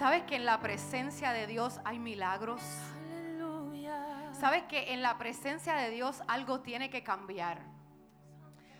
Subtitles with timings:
[0.00, 2.62] ¿Sabes que en la presencia de Dios hay milagros?
[3.04, 4.32] Aleluya.
[4.32, 7.60] ¿Sabes que en la presencia de Dios algo tiene que cambiar?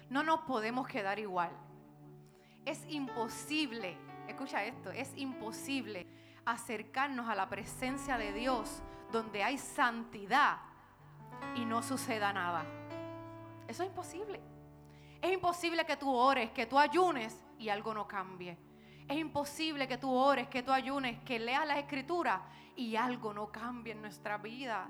[0.08, 1.50] No nos podemos quedar igual.
[2.64, 3.98] Es imposible,
[4.28, 6.06] escucha esto, es imposible
[6.46, 8.82] acercarnos a la presencia de Dios
[9.12, 10.56] donde hay santidad
[11.54, 12.64] y no suceda nada.
[13.68, 14.40] Eso es imposible.
[15.20, 18.69] Es imposible que tú ores, que tú ayunes y algo no cambie.
[19.10, 22.42] Es imposible que tú ores, que tú ayunes, que leas la escritura
[22.76, 24.88] y algo no cambie en nuestra vida.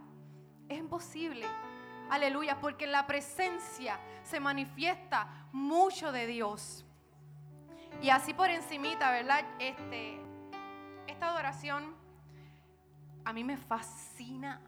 [0.69, 1.47] Es imposible.
[2.11, 6.85] Aleluya, porque en la presencia se manifiesta mucho de Dios.
[8.03, 9.43] Y así por encimita, ¿verdad?
[9.59, 10.21] Este,
[11.07, 11.97] esta adoración
[13.25, 14.61] a mí me fascina,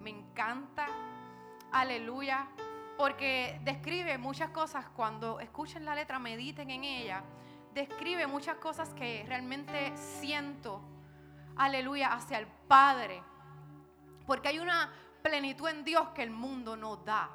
[0.00, 0.86] me encanta.
[1.70, 2.48] Aleluya,
[2.96, 7.22] porque describe muchas cosas cuando escuchen la letra, mediten en ella.
[7.76, 10.80] Describe muchas cosas que realmente siento,
[11.56, 13.22] aleluya, hacia el Padre.
[14.26, 17.28] Porque hay una plenitud en Dios que el mundo no da.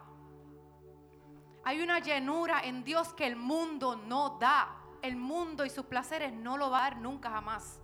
[1.64, 4.78] Hay una llenura en Dios que el mundo no da.
[5.04, 7.80] El mundo y sus placeres no lo va a dar nunca jamás.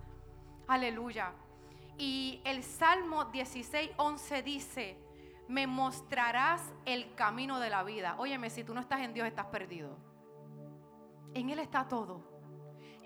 [0.68, 1.34] Aleluya.
[1.96, 4.98] Y el Salmo 16, 11 dice,
[5.48, 8.16] me mostrarás el camino de la vida.
[8.18, 9.96] Óyeme, si tú no estás en Dios, estás perdido.
[11.36, 12.37] En Él está todo.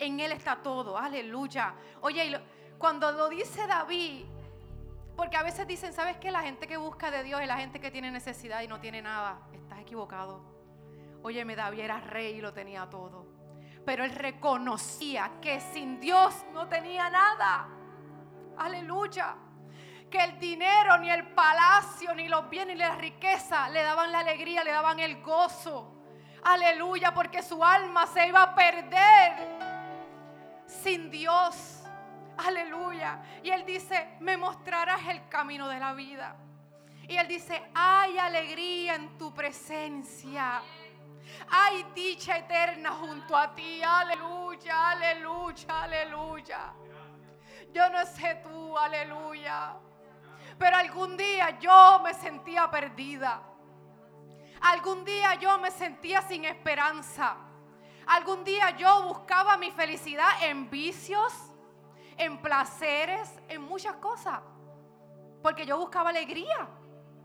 [0.01, 0.97] En Él está todo.
[0.97, 1.75] Aleluya.
[2.01, 2.35] Oye, y
[2.79, 4.25] cuando lo dice David,
[5.15, 6.31] porque a veces dicen, ¿sabes qué?
[6.31, 9.03] La gente que busca de Dios es la gente que tiene necesidad y no tiene
[9.03, 9.37] nada.
[9.53, 10.41] Estás equivocado.
[11.21, 13.27] Óyeme, David era rey y lo tenía todo.
[13.85, 17.67] Pero él reconocía que sin Dios no tenía nada.
[18.57, 19.35] Aleluya.
[20.09, 24.21] Que el dinero, ni el palacio, ni los bienes, ni la riqueza le daban la
[24.21, 25.93] alegría, le daban el gozo.
[26.43, 29.70] Aleluya, porque su alma se iba a perder
[30.83, 31.83] sin Dios.
[32.37, 33.21] Aleluya.
[33.43, 36.35] Y él dice, me mostrarás el camino de la vida.
[37.07, 40.61] Y él dice, hay alegría en tu presencia.
[41.49, 43.81] Hay dicha eterna junto a ti.
[43.83, 46.73] Aleluya, aleluya, aleluya.
[47.73, 49.75] Yo no sé tú, aleluya.
[50.57, 53.41] Pero algún día yo me sentía perdida.
[54.61, 57.35] Algún día yo me sentía sin esperanza.
[58.07, 61.33] Algún día yo buscaba mi felicidad en vicios,
[62.17, 64.39] en placeres, en muchas cosas.
[65.41, 66.67] Porque yo buscaba alegría.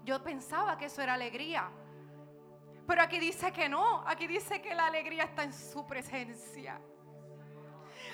[0.04, 1.68] Yo pensaba que eso era alegría.
[2.86, 4.04] Pero aquí dice que no.
[4.06, 6.80] Aquí dice que la alegría está en su presencia.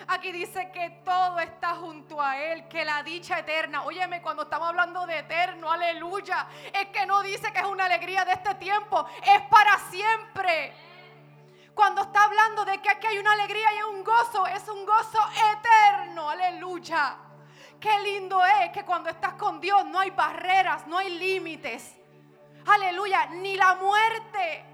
[0.09, 3.85] Aquí dice que todo está junto a Él, que la dicha eterna.
[3.85, 8.25] Óyeme, cuando estamos hablando de eterno, aleluya, es que no dice que es una alegría
[8.25, 10.73] de este tiempo, es para siempre.
[11.75, 15.19] Cuando está hablando de que aquí hay una alegría y un gozo, es un gozo
[15.53, 17.17] eterno, aleluya.
[17.81, 21.97] Qué lindo es que cuando estás con Dios no hay barreras, no hay límites.
[22.67, 24.65] Aleluya, ni la muerte.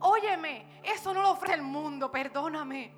[0.00, 2.92] Óyeme, eso no lo ofrece el mundo, perdóname.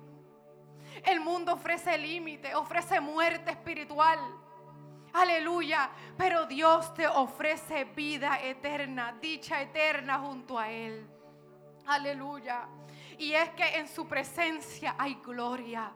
[1.03, 4.19] El mundo ofrece límite, ofrece muerte espiritual.
[5.13, 5.89] Aleluya.
[6.17, 11.07] Pero Dios te ofrece vida eterna, dicha eterna junto a Él.
[11.87, 12.67] Aleluya.
[13.21, 15.91] Y es que en su presencia hay gloria.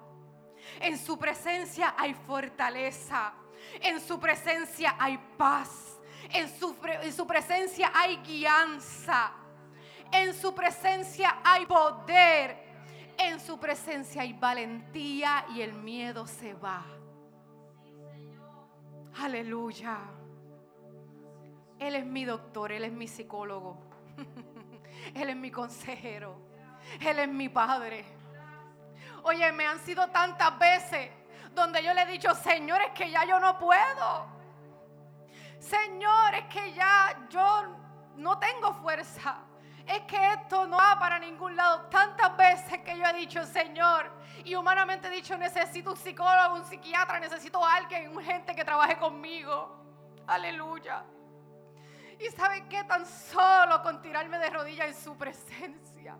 [0.79, 3.33] En su presencia hay fortaleza.
[3.81, 5.99] En su presencia hay paz.
[6.29, 9.31] En su, en su presencia hay guianza.
[10.11, 12.57] En su presencia hay poder.
[13.17, 16.85] En su presencia hay valentía y el miedo se va.
[19.15, 19.97] Aleluya.
[21.79, 23.79] Él es mi doctor, Él es mi psicólogo.
[25.15, 26.53] Él es mi consejero.
[26.99, 28.05] Él es mi padre.
[29.23, 31.09] Oye, me han sido tantas veces
[31.51, 34.27] donde yo le he dicho, Señor, es que ya yo no puedo.
[35.59, 37.75] Señor, es que ya yo
[38.17, 39.37] no tengo fuerza.
[39.87, 41.81] Es que esto no va para ningún lado.
[41.89, 44.11] Tantas veces que yo he dicho, Señor,
[44.43, 48.97] y humanamente he dicho, necesito un psicólogo, un psiquiatra, necesito a alguien, gente que trabaje
[48.97, 49.83] conmigo.
[50.27, 51.03] Aleluya.
[52.19, 52.83] Y sabe qué?
[52.83, 56.17] Tan solo con tirarme de rodillas en su presencia.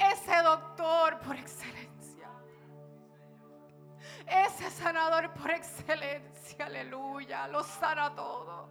[0.00, 2.28] Ese doctor por excelencia.
[4.26, 6.66] Ese sanador por excelencia.
[6.66, 7.46] Aleluya.
[7.48, 8.68] Lo sana todo.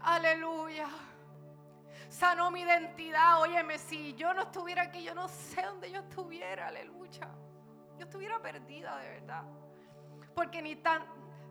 [0.00, 0.88] Aleluya.
[2.08, 3.40] Sanó mi identidad.
[3.40, 6.66] Óyeme, si yo no estuviera aquí, yo no sé dónde yo estuviera.
[6.68, 7.28] Aleluya.
[7.96, 9.44] Yo estuviera perdida de verdad.
[10.34, 11.04] Porque ni tan,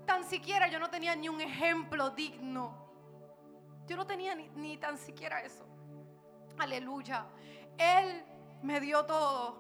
[0.06, 2.86] tan siquiera yo no tenía ni un ejemplo digno.
[3.86, 5.66] Yo no tenía ni, ni tan siquiera eso.
[6.58, 7.26] Aleluya.
[7.78, 8.24] Él
[8.62, 9.58] me dio todo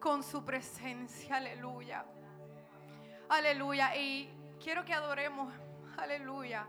[0.00, 1.36] con su presencia.
[1.36, 2.04] Aleluya.
[3.28, 3.96] Aleluya.
[3.96, 4.32] Y
[4.62, 5.52] quiero que adoremos.
[5.96, 6.66] Aleluya.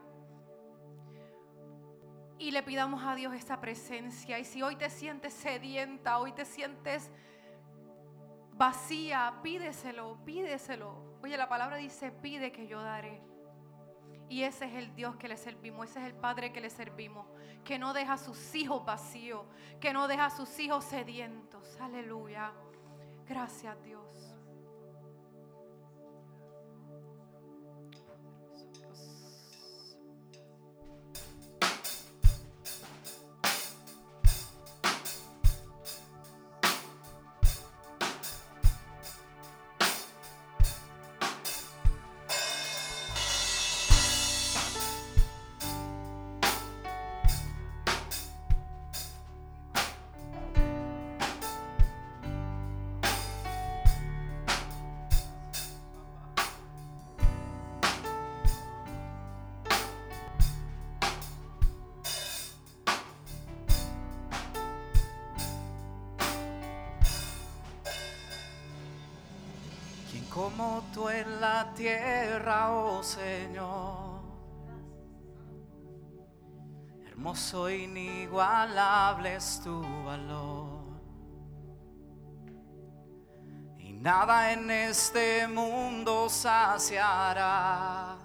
[2.38, 4.40] Y le pidamos a Dios esa presencia.
[4.40, 7.12] Y si hoy te sientes sedienta, hoy te sientes
[8.54, 11.18] vacía, pídeselo, pídeselo.
[11.24, 13.22] Oye, la palabra dice, pide que yo daré.
[14.34, 17.28] Y ese es el Dios que le servimos, ese es el Padre que le servimos,
[17.64, 19.46] que no deja a sus hijos vacíos,
[19.80, 21.80] que no deja a sus hijos sedientos.
[21.80, 22.52] Aleluya.
[23.28, 24.13] Gracias Dios.
[70.44, 74.22] Como tú en la tierra, oh Señor?
[77.08, 80.84] Hermoso inigualable es tu valor.
[83.78, 88.18] Y nada en este mundo saciará.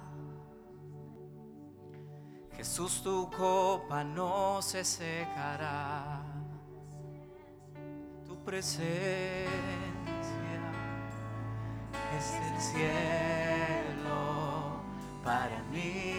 [2.56, 6.20] Jesús, tu copa no se secará.
[8.26, 9.87] Tu presencia
[12.16, 14.20] es el cielo
[15.22, 16.14] para mí.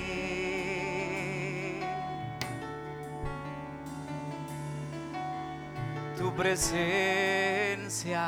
[6.18, 8.24] Tu presencia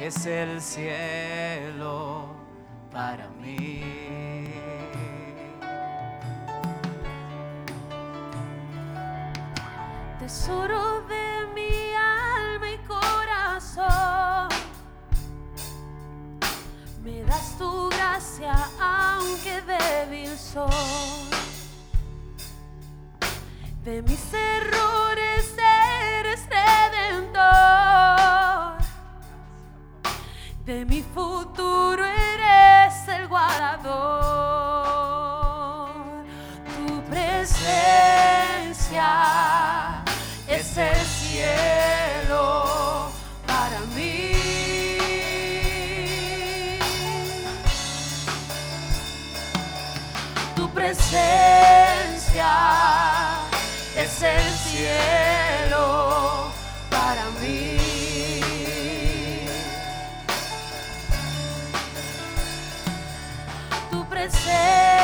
[0.00, 2.34] es el cielo
[2.90, 3.84] para mí.
[10.18, 11.25] Tesoro de
[17.58, 20.68] Tu gracia aunque débil soy.
[23.82, 25.56] De mis errores
[26.18, 27.46] eres redentor.
[30.66, 33.86] De mi futuro eres el guardador.
[36.76, 37.94] Tu presencia
[40.46, 41.95] es el cielo
[50.96, 52.54] presencia
[53.96, 56.50] es el cielo
[56.90, 57.76] para mí.
[63.90, 64.95] Tu presencia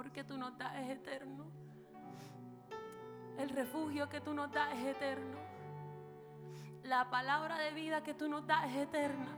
[0.00, 1.44] amor que tú nos das es eterno.
[3.36, 5.38] El refugio que tú nos das es eterno.
[6.84, 9.36] La palabra de vida que tú nos das es eterna.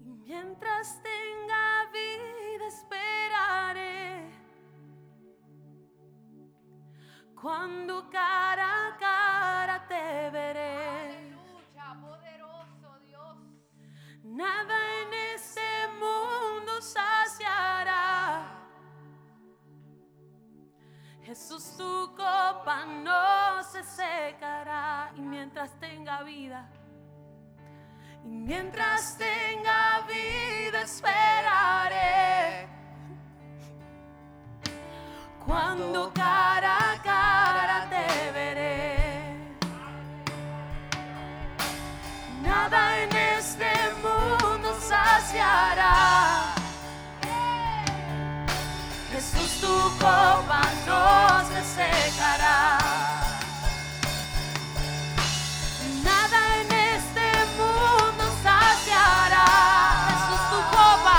[0.00, 4.30] Mientras tenga vida esperaré.
[7.40, 8.98] Cuando cara
[14.32, 15.60] Nada en este
[16.00, 18.48] mundo saciará.
[21.22, 25.12] Jesús, tu copa no se secará.
[25.16, 26.66] Y mientras tenga vida,
[28.24, 32.68] y mientras tenga vida, esperaré.
[35.44, 36.81] Cuando cara
[45.32, 46.54] saciará.
[49.12, 52.78] Jesús, tu copa no se secará.
[56.04, 59.46] Nada en este mundo saciará.
[60.08, 61.18] Jesús, tu copa.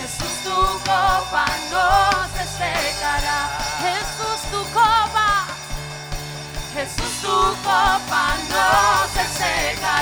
[0.00, 0.56] Jesús, tu
[0.90, 1.88] copa no
[2.34, 3.38] se secará.
[3.84, 5.46] Jesús, tu copa.
[6.74, 9.97] Jesús, tu copa no se secará.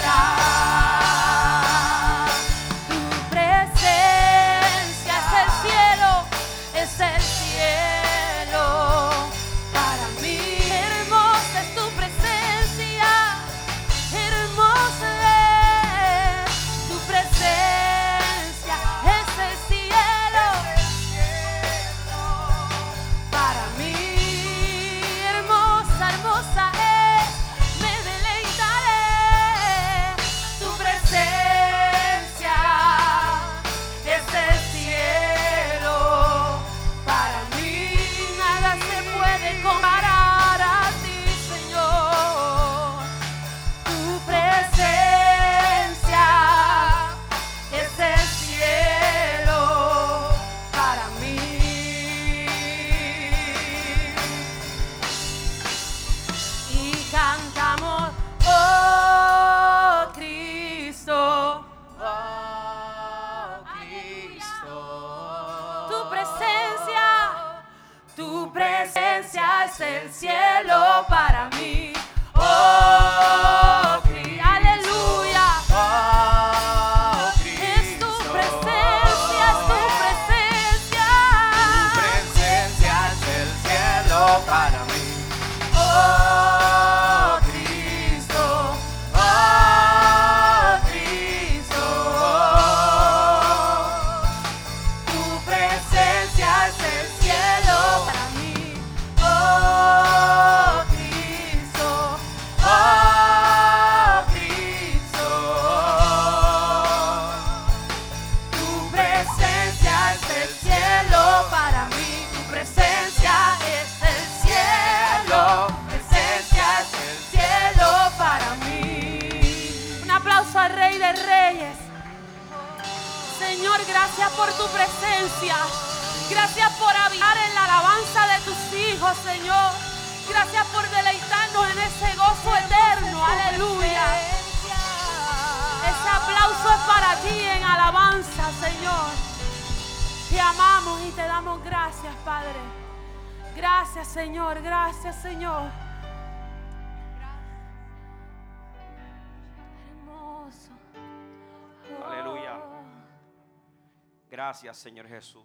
[154.74, 155.44] Señor Jesús.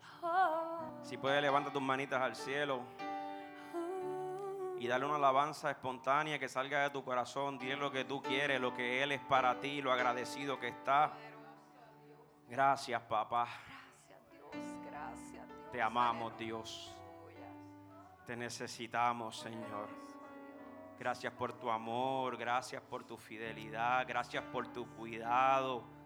[1.04, 2.82] Si puedes, levanta tus manitas al cielo
[4.80, 7.60] y dale una alabanza espontánea que salga de tu corazón.
[7.60, 11.14] Dile lo que tú quieres, lo que Él es para ti, lo agradecido que está.
[12.50, 13.48] Gracias, papá.
[15.72, 16.96] Te amamos, Dios.
[18.26, 19.88] Te necesitamos, Señor.
[20.98, 26.01] Gracias por tu amor, gracias por tu fidelidad, gracias por tu cuidado.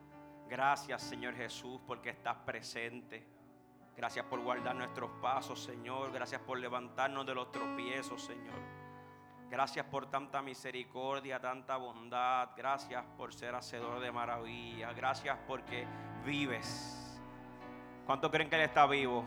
[0.50, 3.25] Gracias, Señor Jesús, porque estás presente.
[3.96, 6.12] Gracias por guardar nuestros pasos, Señor.
[6.12, 8.60] Gracias por levantarnos de los tropiezos, Señor.
[9.50, 12.50] Gracias por tanta misericordia, tanta bondad.
[12.58, 14.96] Gracias por ser hacedor de maravillas.
[14.96, 15.88] Gracias porque
[16.25, 17.22] vives.
[18.06, 19.24] ¿Cuánto creen que Él está vivo?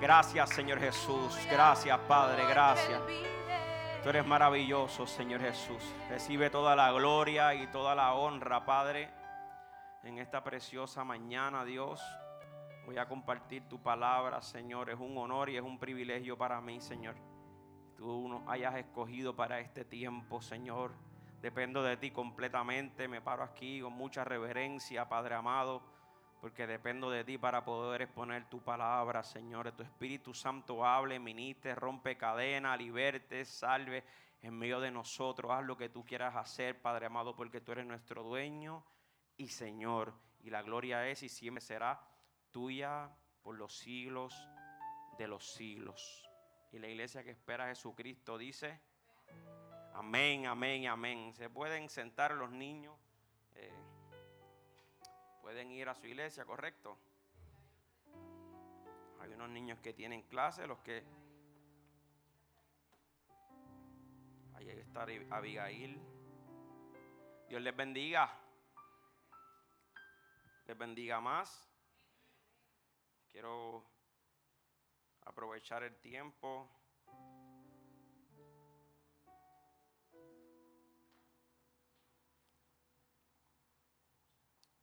[0.00, 1.38] Gracias, Señor Jesús.
[1.50, 2.44] Gracias, Padre.
[2.48, 3.00] Gracias.
[4.02, 5.84] Tú eres maravilloso, Señor Jesús.
[6.08, 9.10] Recibe toda la gloria y toda la honra, Padre,
[10.02, 12.00] en esta preciosa mañana, Dios.
[12.86, 14.90] Voy a compartir tu palabra, Señor.
[14.90, 17.16] Es un honor y es un privilegio para mí, Señor.
[17.96, 20.92] Tú nos hayas escogido para este tiempo, Señor,
[21.42, 23.08] Dependo de ti completamente.
[23.08, 25.82] Me paro aquí con mucha reverencia, Padre amado,
[26.38, 29.72] porque dependo de ti para poder exponer tu palabra, Señor.
[29.72, 34.04] Tu Espíritu Santo hable, ministre, rompe cadena, liberte, salve
[34.42, 35.50] en medio de nosotros.
[35.50, 38.84] Haz lo que tú quieras hacer, Padre amado, porque tú eres nuestro dueño
[39.40, 40.12] y Señor.
[40.42, 41.98] Y la gloria es y siempre será
[42.50, 43.10] tuya
[43.42, 44.34] por los siglos
[45.16, 46.28] de los siglos.
[46.72, 48.78] Y la iglesia que espera a Jesucristo dice,
[49.94, 51.32] amén, amén, amén.
[51.32, 52.94] Se pueden sentar los niños,
[53.54, 53.72] eh,
[55.40, 56.98] pueden ir a su iglesia, ¿correcto?
[59.20, 61.02] Hay unos niños que tienen clase, los que...
[64.54, 65.98] Ahí está Abigail.
[67.48, 68.30] Dios les bendiga.
[70.76, 71.68] Bendiga más.
[73.32, 73.84] Quiero
[75.22, 76.70] aprovechar el tiempo.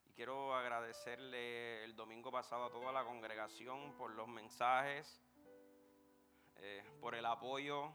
[0.06, 5.22] Y quiero agradecerle el domingo pasado a toda la congregación por los mensajes,
[6.58, 7.94] eh, por el apoyo,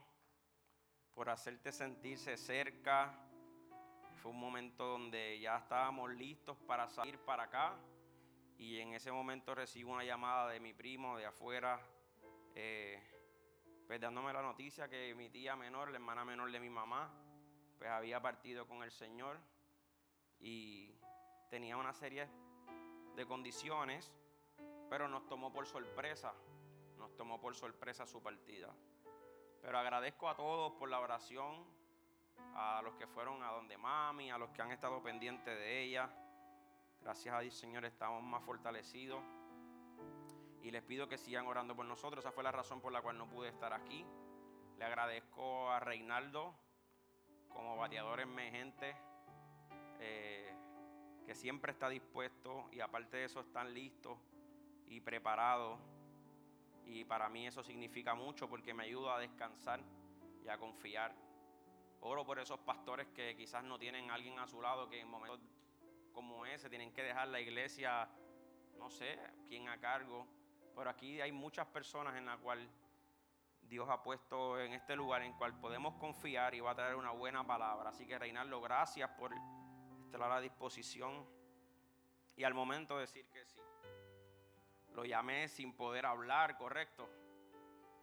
[1.14, 3.14] por hacerte sentirse cerca.
[4.22, 7.74] Fue un momento donde ya estábamos listos para salir para acá
[8.56, 11.80] y en ese momento recibo una llamada de mi primo de afuera,
[12.54, 13.02] eh,
[13.84, 17.12] pues dándome la noticia que mi tía menor, la hermana menor de mi mamá,
[17.76, 19.40] pues había partido con el Señor
[20.38, 20.94] y
[21.50, 22.28] tenía una serie
[23.16, 24.14] de condiciones,
[24.88, 26.32] pero nos tomó por sorpresa,
[26.96, 28.72] nos tomó por sorpresa su partida.
[29.60, 31.66] Pero agradezco a todos por la oración,
[32.54, 36.10] a los que fueron a donde mami, a los que han estado pendientes de ella.
[37.00, 39.22] Gracias a Dios, Señor, estamos más fortalecidos.
[40.62, 42.24] Y les pido que sigan orando por nosotros.
[42.24, 44.06] Esa fue la razón por la cual no pude estar aquí.
[44.78, 46.54] Le agradezco a Reinaldo
[47.48, 48.96] como bateador emergente,
[49.98, 50.54] eh,
[51.26, 54.18] que siempre está dispuesto y aparte de eso están listos
[54.86, 55.80] y preparados.
[56.84, 59.80] Y para mí eso significa mucho porque me ayuda a descansar
[60.44, 61.14] y a confiar.
[62.02, 65.08] Oro por esos pastores que quizás no tienen a alguien a su lado que en
[65.08, 65.40] momentos
[66.12, 68.08] como ese, tienen que dejar la iglesia,
[68.76, 70.26] no sé, quién a cargo.
[70.74, 72.68] Pero aquí hay muchas personas en las cuales
[73.62, 77.12] Dios ha puesto en este lugar en cual podemos confiar y va a traer una
[77.12, 77.90] buena palabra.
[77.90, 79.32] Así que Reinaldo, gracias por
[80.04, 81.24] estar a la disposición
[82.36, 83.60] y al momento de decir que sí.
[84.94, 87.08] Lo llamé sin poder hablar, correcto.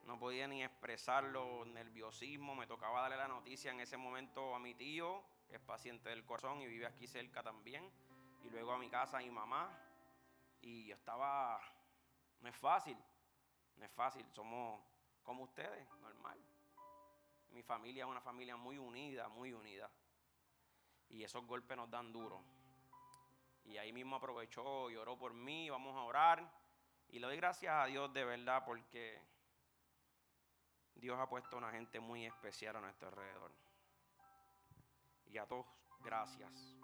[0.10, 2.56] No podía ni expresarlo, nerviosismo.
[2.56, 6.60] Me tocaba darle la noticia en ese momento a mi tío es paciente del corazón
[6.62, 7.88] y vive aquí cerca también.
[8.44, 9.72] Y luego a mi casa, a mi mamá.
[10.62, 11.62] Y yo estaba,
[12.42, 12.98] no es fácil,
[13.76, 14.84] no es fácil, somos
[15.22, 16.44] como ustedes, normal.
[17.52, 19.92] Mi familia es una familia muy unida, muy unida.
[21.10, 22.44] Y esos golpes nos dan duro.
[23.64, 26.52] Y ahí mismo aprovechó y oró por mí, vamos a orar.
[27.10, 29.29] Y le doy gracias a Dios de verdad porque
[31.00, 33.52] Dios ha puesto una gente muy especial a nuestro alrededor.
[35.28, 35.66] Y a todos,
[36.02, 36.78] gracias.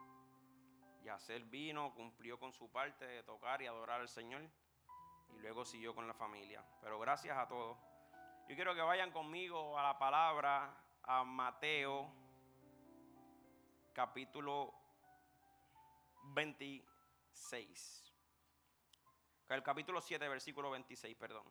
[1.04, 4.50] Y hacer vino, cumplió con su parte de tocar y adorar al Señor.
[5.30, 6.64] Y luego siguió con la familia.
[6.82, 7.78] Pero gracias a todos.
[8.48, 10.72] Yo quiero que vayan conmigo a la palabra,
[11.04, 12.12] a Mateo,
[13.94, 14.74] capítulo
[16.34, 18.14] 26.
[19.50, 21.44] El capítulo 7, versículo 26, perdón.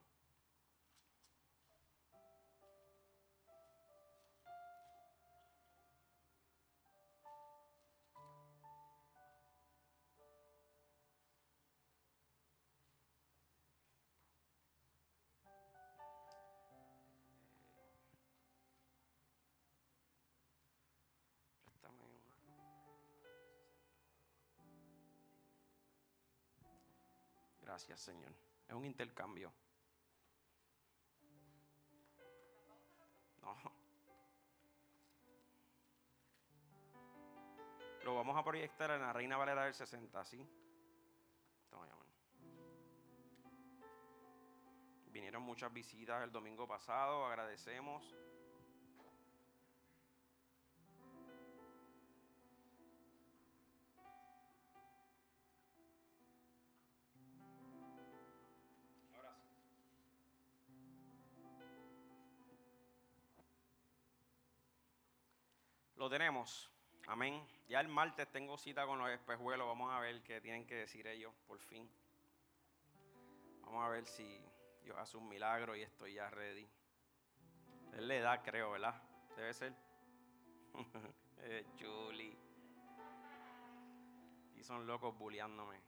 [27.86, 28.32] Gracias, Señor.
[28.66, 29.52] Es un intercambio.
[33.42, 33.54] No.
[38.04, 40.48] Lo vamos a proyectar en la Reina Valera del 60, ¿sí?
[45.08, 48.02] Vinieron muchas visitas el domingo pasado, agradecemos.
[66.04, 66.70] Lo tenemos.
[67.06, 67.42] Amén.
[67.66, 69.66] Ya el martes tengo cita con los espejuelos.
[69.66, 71.90] Vamos a ver qué tienen que decir ellos, por fin.
[73.62, 74.38] Vamos a ver si
[74.82, 76.68] Dios hace un milagro y estoy ya ready.
[77.94, 79.00] Es la edad, creo, ¿verdad?
[79.34, 79.74] Debe ser.
[81.46, 82.36] Eh, Julie.
[84.56, 85.80] Y son locos bulleándome.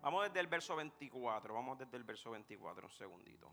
[0.00, 1.52] Vamos desde el verso 24.
[1.52, 3.52] Vamos desde el verso 24, un segundito.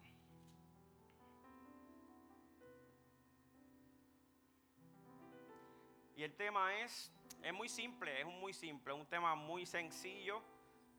[6.17, 10.41] Y el tema es, es muy simple, es muy simple, es un tema muy sencillo,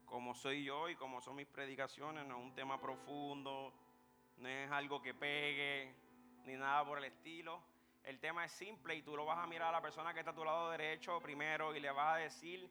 [0.06, 3.74] como soy yo y como son mis predicaciones, no es un tema profundo,
[4.36, 5.92] no es algo que pegue,
[6.44, 7.60] ni nada por el estilo.
[8.04, 10.30] El tema es simple y tú lo vas a mirar a la persona que está
[10.30, 12.70] a tu lado derecho primero y le vas a decir,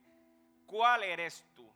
[0.65, 1.69] ¿cuál eres tú?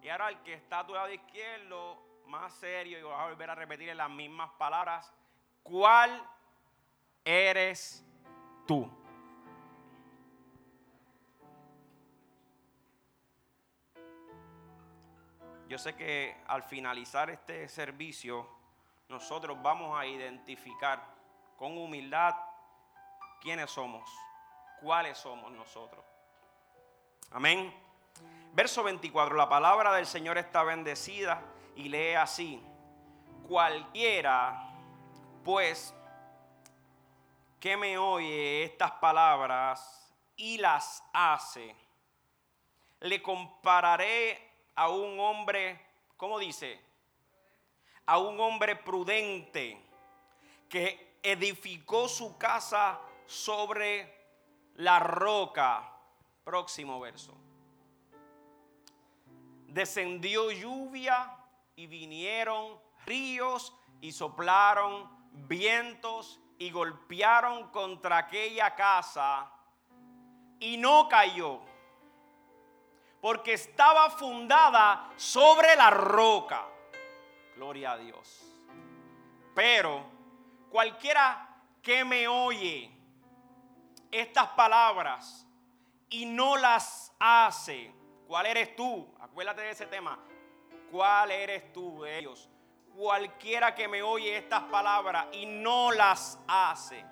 [0.00, 3.50] Y ahora el que está a tu lado izquierdo, más serio, y vas a volver
[3.50, 5.12] a repetir las mismas palabras,
[5.62, 6.26] ¿cuál
[7.26, 8.05] eres
[8.66, 8.90] tú?
[15.68, 18.48] Yo sé que al finalizar este servicio,
[19.08, 21.02] nosotros vamos a identificar
[21.56, 22.34] con humildad
[23.40, 24.08] quiénes somos,
[24.80, 26.04] cuáles somos nosotros.
[27.30, 27.74] Amén.
[28.52, 31.42] Verso 24, la palabra del Señor está bendecida
[31.74, 32.62] y lee así,
[33.46, 34.70] cualquiera
[35.44, 35.94] pues
[37.60, 41.74] que me oye estas palabras y las hace,
[43.00, 45.80] le compararé a un hombre,
[46.16, 46.80] ¿cómo dice?
[48.06, 49.80] A un hombre prudente
[50.68, 54.14] que edificó su casa sobre
[54.76, 55.92] la roca.
[56.44, 57.34] Próximo verso.
[59.66, 61.36] Descendió lluvia
[61.74, 65.10] y vinieron ríos y soplaron
[65.48, 69.50] vientos y golpearon contra aquella casa
[70.58, 71.60] y no cayó
[73.20, 76.64] porque estaba fundada sobre la roca.
[77.56, 78.42] Gloria a Dios.
[79.54, 80.04] Pero
[80.70, 81.48] cualquiera
[81.82, 82.90] que me oye
[84.10, 85.46] estas palabras
[86.08, 87.92] y no las hace,
[88.26, 89.12] ¿cuál eres tú?
[89.20, 90.18] Acuérdate de ese tema.
[90.90, 92.48] ¿Cuál eres tú de ellos?
[92.96, 97.04] Cualquiera que me oye estas palabras y no las hace,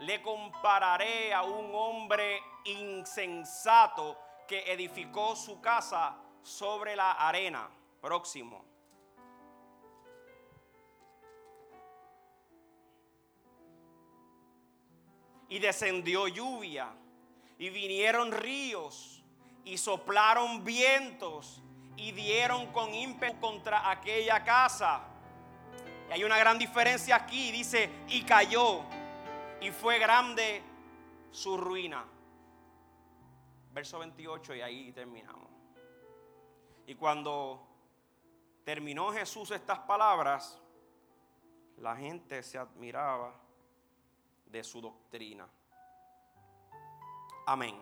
[0.00, 7.70] le compararé a un hombre insensato que edificó su casa sobre la arena.
[8.02, 8.66] Próximo.
[15.48, 16.92] Y descendió lluvia,
[17.56, 19.24] y vinieron ríos,
[19.64, 21.62] y soplaron vientos,
[21.96, 25.02] y dieron con ímpetu contra aquella casa.
[26.08, 28.80] Y hay una gran diferencia aquí, dice, y cayó,
[29.60, 30.62] y fue grande
[31.30, 32.04] su ruina
[33.72, 35.48] verso 28 y ahí terminamos.
[36.86, 37.66] Y cuando
[38.64, 40.60] terminó Jesús estas palabras,
[41.78, 43.34] la gente se admiraba
[44.46, 45.48] de su doctrina.
[47.46, 47.80] Amén.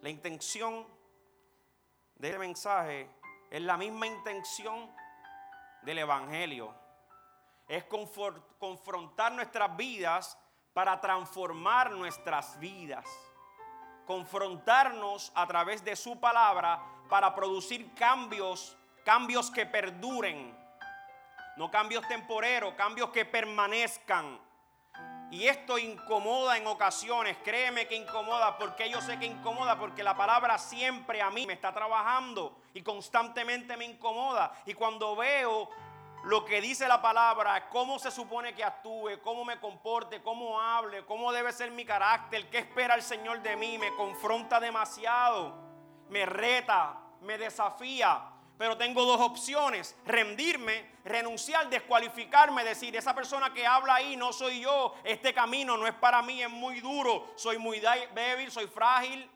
[0.00, 0.86] La intención
[2.22, 3.10] de este mensaje
[3.50, 4.88] es la misma intención
[5.82, 6.72] del Evangelio.
[7.66, 7.84] Es
[8.58, 10.38] confrontar nuestras vidas
[10.72, 13.04] para transformar nuestras vidas
[14.06, 20.56] confrontarnos a través de su palabra para producir cambios, cambios que perduren,
[21.56, 24.40] no cambios temporeros, cambios que permanezcan.
[25.32, 30.14] Y esto incomoda en ocasiones, créeme que incomoda, porque yo sé que incomoda, porque la
[30.14, 34.52] palabra siempre a mí me está trabajando y constantemente me incomoda.
[34.66, 35.70] Y cuando veo
[36.24, 41.06] lo que dice la palabra, cómo se supone que actúe, cómo me comporte, cómo hable,
[41.06, 45.56] cómo debe ser mi carácter, qué espera el Señor de mí, me confronta demasiado,
[46.10, 48.31] me reta, me desafía.
[48.58, 54.60] Pero tengo dos opciones, rendirme, renunciar, descualificarme, decir, esa persona que habla ahí no soy
[54.60, 57.80] yo, este camino no es para mí, es muy duro, soy muy
[58.14, 59.28] débil, soy frágil,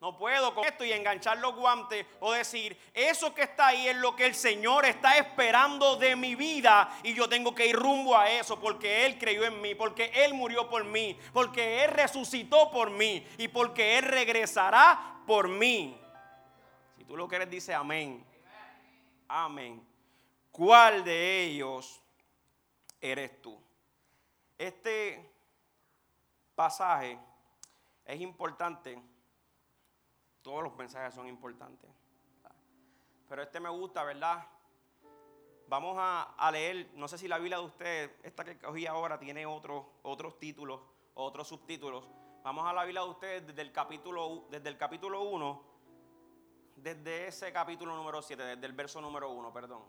[0.00, 3.96] no puedo con esto y enganchar los guantes o decir, eso que está ahí es
[3.96, 8.16] lo que el Señor está esperando de mi vida y yo tengo que ir rumbo
[8.16, 12.70] a eso porque Él creyó en mí, porque Él murió por mí, porque Él resucitó
[12.70, 16.00] por mí y porque Él regresará por mí.
[16.96, 18.24] Si tú lo quieres, dice amén.
[19.28, 19.86] Amén.
[20.50, 22.02] ¿Cuál de ellos
[23.00, 23.60] eres tú?
[24.56, 25.30] Este
[26.54, 27.18] pasaje
[28.04, 29.00] es importante
[30.48, 31.90] todos los mensajes son importantes.
[33.28, 34.46] Pero este me gusta, ¿verdad?
[35.66, 39.44] Vamos a, leer, no sé si la Biblia de ustedes, esta que cogí ahora, tiene
[39.44, 40.80] otros, otros títulos,
[41.12, 42.08] otros subtítulos.
[42.42, 45.62] Vamos a la Biblia de ustedes desde el capítulo, desde el capítulo 1,
[46.82, 49.82] desde ese capítulo número 7, desde el verso número 1, perdón.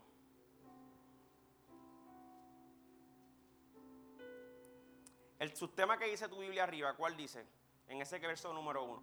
[5.39, 7.47] El subtema que dice tu Biblia arriba, ¿cuál dice?
[7.87, 9.01] En ese verso número uno.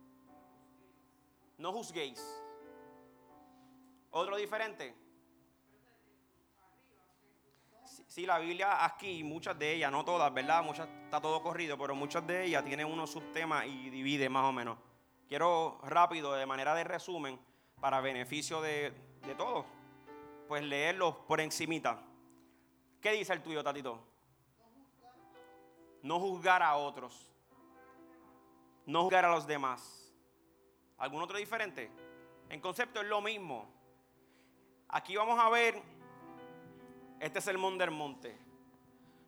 [1.56, 2.22] No juzguéis.
[4.10, 4.94] Otro diferente.
[7.86, 10.62] Sí, sí, la Biblia aquí, muchas de ellas, no todas, ¿verdad?
[10.62, 14.52] Muchas está todo corrido, pero muchas de ellas tienen unos subtemas y divide más o
[14.52, 14.78] menos.
[15.28, 17.40] Quiero rápido, de manera de resumen,
[17.80, 18.92] para beneficio de,
[19.26, 19.66] de todos,
[20.48, 22.02] pues leerlos por encimita.
[23.00, 24.02] ¿Qué dice el tuyo, Tatito?
[26.02, 27.30] No juzgar a otros.
[28.86, 30.12] No juzgar a los demás.
[30.98, 31.90] ¿Algún otro diferente?
[32.48, 33.68] En concepto es lo mismo.
[34.88, 35.82] Aquí vamos a ver
[37.20, 38.45] este sermón del monte.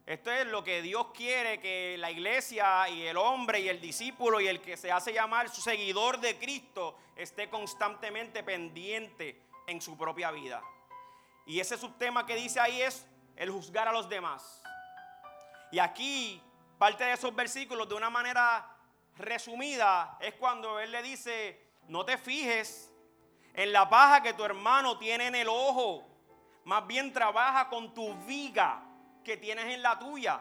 [0.09, 4.41] Esto es lo que Dios quiere que la iglesia y el hombre y el discípulo
[4.41, 9.99] y el que se hace llamar su seguidor de Cristo esté constantemente pendiente en su
[9.99, 10.63] propia vida.
[11.45, 14.63] Y ese subtema que dice ahí es el juzgar a los demás.
[15.71, 16.43] Y aquí,
[16.79, 18.67] parte de esos versículos, de una manera
[19.19, 22.91] resumida, es cuando Él le dice, no te fijes
[23.53, 26.09] en la paja que tu hermano tiene en el ojo,
[26.65, 28.88] más bien trabaja con tu viga
[29.29, 30.41] que tienes en la tuya.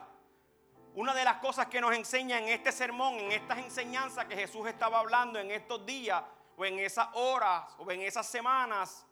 [0.94, 4.66] Una de las cosas que nos enseña en este sermón, en estas enseñanzas que Jesús
[4.66, 6.24] estaba hablando en estos días,
[6.56, 9.06] o en esas horas, o en esas semanas,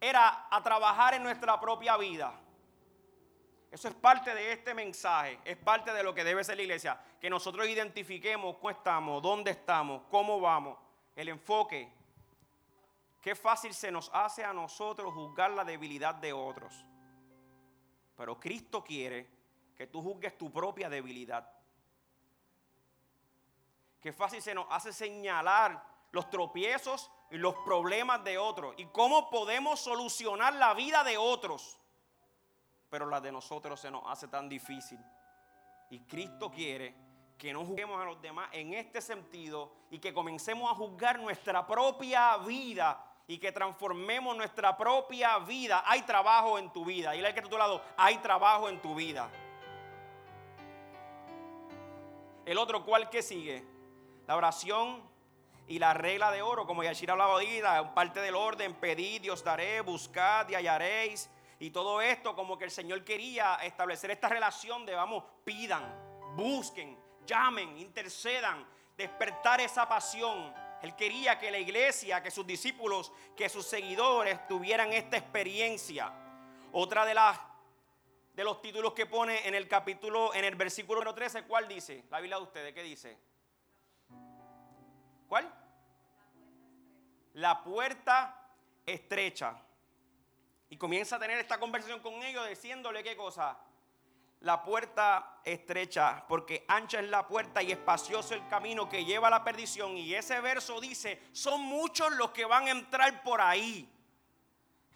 [0.00, 2.32] era a trabajar en nuestra propia vida.
[3.72, 7.00] Eso es parte de este mensaje, es parte de lo que debe ser la iglesia,
[7.20, 10.78] que nosotros identifiquemos cómo estamos, dónde estamos, cómo vamos,
[11.16, 11.92] el enfoque.
[13.20, 16.84] Qué fácil se nos hace a nosotros juzgar la debilidad de otros.
[18.18, 19.30] Pero Cristo quiere
[19.76, 21.48] que tú juzgues tu propia debilidad.
[24.00, 29.30] Qué fácil se nos hace señalar los tropiezos y los problemas de otros y cómo
[29.30, 31.78] podemos solucionar la vida de otros.
[32.90, 34.98] Pero la de nosotros se nos hace tan difícil.
[35.90, 36.96] Y Cristo quiere
[37.38, 41.64] que no juzguemos a los demás en este sentido y que comencemos a juzgar nuestra
[41.64, 45.84] propia vida y que transformemos nuestra propia vida.
[45.86, 47.14] Hay trabajo en tu vida.
[47.14, 49.28] Y el que está a tu lado, hay trabajo en tu vida.
[52.46, 53.62] El otro, ¿cuál que sigue?
[54.26, 55.02] La oración
[55.66, 59.44] y la regla de oro, como Yashira hablaba ahorita, parte del orden, pedid y os
[59.44, 61.30] daré, buscad y hallaréis.
[61.60, 65.84] Y todo esto como que el Señor quería establecer esta relación de, vamos, pidan,
[66.34, 73.48] busquen, llamen, intercedan, despertar esa pasión él quería que la iglesia, que sus discípulos, que
[73.48, 76.12] sus seguidores tuvieran esta experiencia.
[76.72, 77.38] Otra de las
[78.34, 82.04] de los títulos que pone en el capítulo, en el versículo número 13, ¿cuál dice?
[82.08, 83.18] La Biblia de ustedes, ¿qué dice?
[85.28, 85.52] ¿Cuál?
[87.34, 88.48] La puerta
[88.86, 89.60] estrecha.
[90.70, 93.58] Y comienza a tener esta conversación con ellos diciéndole qué cosa
[94.40, 99.30] la puerta estrecha, porque ancha es la puerta y espacioso el camino que lleva a
[99.30, 99.96] la perdición.
[99.96, 103.88] Y ese verso dice, son muchos los que van a entrar por ahí.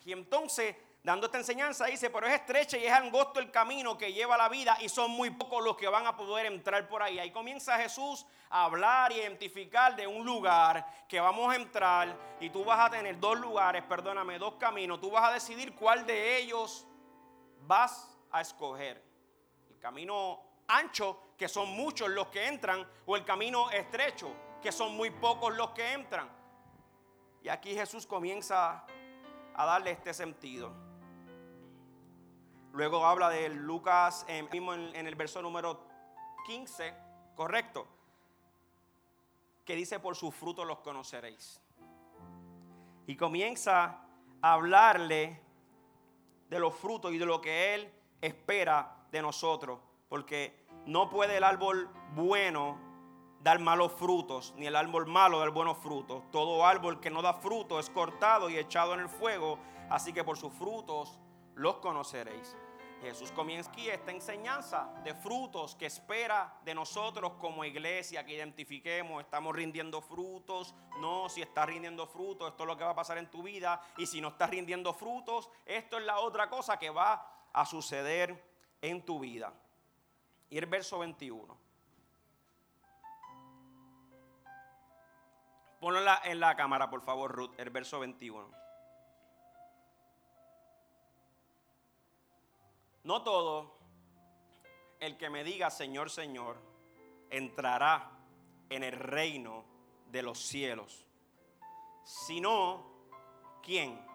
[0.04, 4.12] Y entonces, dando esta enseñanza, dice, pero es estrecha y es angosto el camino que
[4.12, 7.02] lleva a la vida y son muy pocos los que van a poder entrar por
[7.02, 7.18] ahí.
[7.18, 12.50] Ahí comienza Jesús a hablar y identificar de un lugar que vamos a entrar y
[12.50, 15.00] tú vas a tener dos lugares, perdóname, dos caminos.
[15.00, 16.86] Tú vas a decidir cuál de ellos
[17.66, 19.11] vas a escoger
[19.82, 25.10] camino ancho, que son muchos los que entran, o el camino estrecho, que son muy
[25.10, 26.30] pocos los que entran.
[27.42, 28.86] Y aquí Jesús comienza
[29.54, 30.72] a darle este sentido.
[32.72, 35.84] Luego habla de Lucas, mismo en, en el verso número
[36.46, 36.94] 15,
[37.34, 37.86] correcto,
[39.64, 41.60] que dice, por sus frutos los conoceréis.
[43.08, 43.98] Y comienza
[44.40, 45.42] a hablarle
[46.48, 51.44] de los frutos y de lo que Él espera de nosotros, porque no puede el
[51.44, 52.78] árbol bueno
[53.40, 56.22] dar malos frutos, ni el árbol malo dar buenos frutos.
[56.30, 59.58] Todo árbol que no da fruto es cortado y echado en el fuego,
[59.90, 61.20] así que por sus frutos
[61.54, 62.56] los conoceréis.
[63.02, 69.20] Jesús comienza aquí esta enseñanza de frutos que espera de nosotros como iglesia, que identifiquemos,
[69.20, 73.18] estamos rindiendo frutos, no, si estás rindiendo frutos, esto es lo que va a pasar
[73.18, 76.90] en tu vida, y si no estás rindiendo frutos, esto es la otra cosa que
[76.90, 78.51] va a suceder
[78.82, 79.54] en tu vida.
[80.50, 81.56] Y el verso 21.
[85.80, 88.50] Ponlo en la, cámara, por favor, Ruth, el verso 21.
[93.04, 93.78] No todo
[95.00, 96.56] el que me diga Señor, Señor,
[97.30, 98.10] entrará
[98.68, 99.64] en el reino
[100.06, 101.04] de los cielos,
[102.04, 102.86] sino
[103.60, 104.06] quién.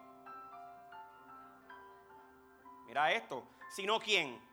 [2.85, 4.46] Mira esto, sino quién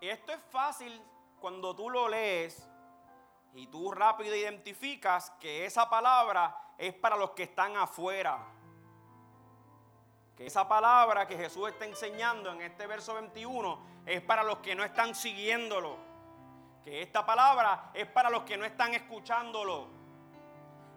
[0.00, 1.02] Esto es fácil
[1.40, 2.68] cuando tú lo lees
[3.54, 8.38] y tú rápido identificas que esa palabra es para los que están afuera.
[10.36, 14.76] Que esa palabra que Jesús está enseñando en este verso 21 es para los que
[14.76, 15.96] no están siguiéndolo.
[16.84, 19.88] Que esta palabra es para los que no están escuchándolo.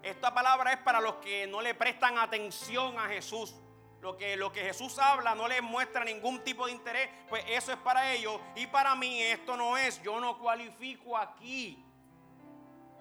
[0.03, 3.55] Esta palabra es para los que no le prestan atención a Jesús.
[4.01, 7.71] Lo que, lo que Jesús habla no les muestra ningún tipo de interés, pues eso
[7.71, 8.41] es para ellos.
[8.55, 11.85] Y para mí esto no es, yo no cualifico aquí.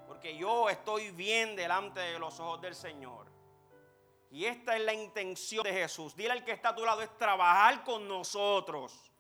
[0.07, 3.31] Porque yo estoy bien delante de los ojos del Señor.
[4.31, 6.15] Y esta es la intención de Jesús.
[6.15, 9.11] Dile al que está a tu lado, es trabajar con nosotros.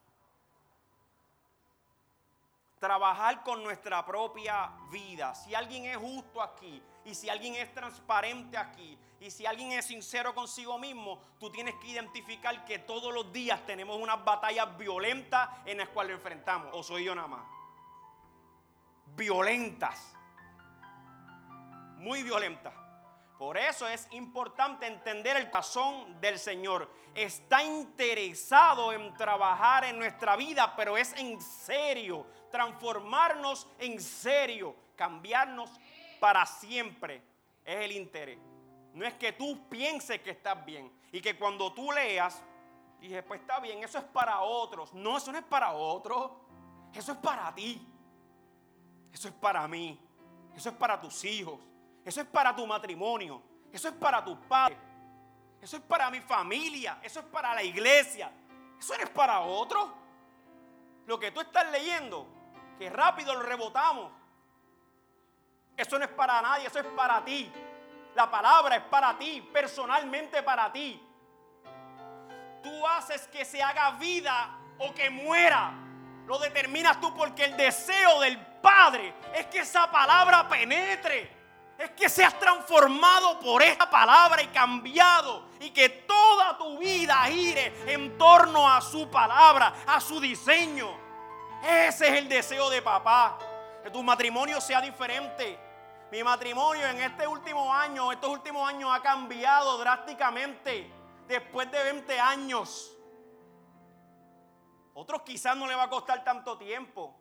[2.78, 5.34] Trabajar con nuestra propia vida.
[5.34, 9.84] Si alguien es justo aquí, y si alguien es transparente aquí, y si alguien es
[9.84, 15.50] sincero consigo mismo, tú tienes que identificar que todos los días tenemos unas batallas violentas
[15.66, 16.70] en las cuales enfrentamos.
[16.72, 17.42] ¿O soy yo nada más?
[19.16, 20.14] Violentas.
[21.98, 22.72] Muy violentas.
[23.38, 26.90] Por eso es importante entender el corazón del Señor.
[27.14, 32.26] Está interesado en trabajar en nuestra vida, pero es en serio.
[32.50, 34.74] Transformarnos en serio.
[34.96, 35.70] Cambiarnos
[36.20, 37.22] para siempre.
[37.66, 38.49] Es el interés.
[38.94, 42.42] No es que tú pienses que estás bien y que cuando tú leas,
[43.00, 44.92] dije, pues está bien, eso es para otros.
[44.94, 46.30] No, eso no es para otros.
[46.92, 47.86] Eso es para ti.
[49.12, 49.98] Eso es para mí.
[50.54, 51.58] Eso es para tus hijos.
[52.04, 53.42] Eso es para tu matrimonio.
[53.72, 54.78] Eso es para tus padres.
[55.60, 56.98] Eso es para mi familia.
[57.02, 58.32] Eso es para la iglesia.
[58.78, 59.88] Eso no es para otros.
[61.06, 62.26] Lo que tú estás leyendo,
[62.78, 64.12] que rápido lo rebotamos.
[65.76, 67.50] Eso no es para nadie, eso es para ti.
[68.14, 71.00] La palabra es para ti, personalmente para ti.
[72.62, 75.72] Tú haces que se haga vida o que muera.
[76.26, 81.38] Lo determinas tú porque el deseo del Padre es que esa palabra penetre.
[81.78, 85.48] Es que seas transformado por esta palabra y cambiado.
[85.60, 90.90] Y que toda tu vida gire en torno a su palabra, a su diseño.
[91.62, 93.38] Ese es el deseo de papá.
[93.82, 95.69] Que tu matrimonio sea diferente
[96.10, 100.90] mi matrimonio en este último año, estos últimos años ha cambiado drásticamente
[101.28, 102.96] después de 20 años.
[104.92, 107.16] Otros quizás no le va a costar tanto tiempo,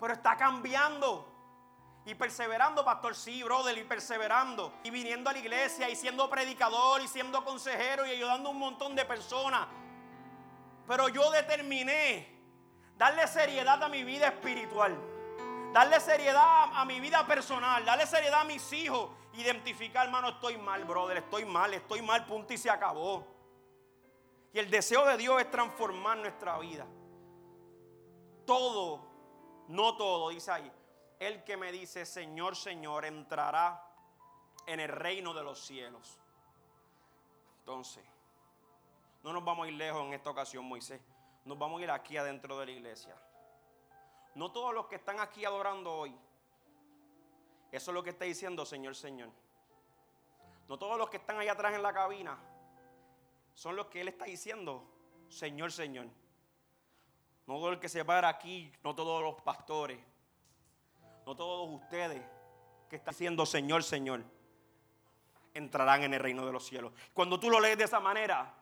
[0.00, 1.28] pero está cambiando.
[2.04, 4.72] Y perseverando, pastor, sí, brother, y perseverando.
[4.82, 8.58] Y viniendo a la iglesia y siendo predicador y siendo consejero y ayudando a un
[8.58, 9.68] montón de personas.
[10.88, 12.28] Pero yo determiné
[12.96, 15.11] darle seriedad a mi vida espiritual
[15.72, 20.84] darle seriedad a mi vida personal, darle seriedad a mis hijos, identificar, hermano, estoy mal,
[20.84, 23.26] brother, estoy mal, estoy mal, punto y se acabó.
[24.52, 26.86] Y el deseo de Dios es transformar nuestra vida.
[28.46, 29.00] Todo,
[29.68, 30.72] no todo, dice ahí.
[31.18, 33.82] El que me dice, Señor, Señor, entrará
[34.66, 36.18] en el reino de los cielos.
[37.60, 38.04] Entonces,
[39.22, 41.00] no nos vamos a ir lejos en esta ocasión, Moisés.
[41.44, 43.16] Nos vamos a ir aquí adentro de la iglesia.
[44.34, 46.16] No todos los que están aquí adorando hoy.
[47.70, 49.30] Eso es lo que está diciendo Señor, Señor.
[50.68, 52.38] No todos los que están allá atrás en la cabina
[53.54, 54.82] son los que Él está diciendo,
[55.28, 56.06] Señor, Señor.
[57.46, 59.98] No todo el que se para aquí, no todos los pastores,
[61.26, 62.22] no todos ustedes
[62.88, 64.22] que están diciendo, Señor, Señor,
[65.52, 66.92] entrarán en el reino de los cielos.
[67.12, 68.54] Cuando tú lo lees de esa manera,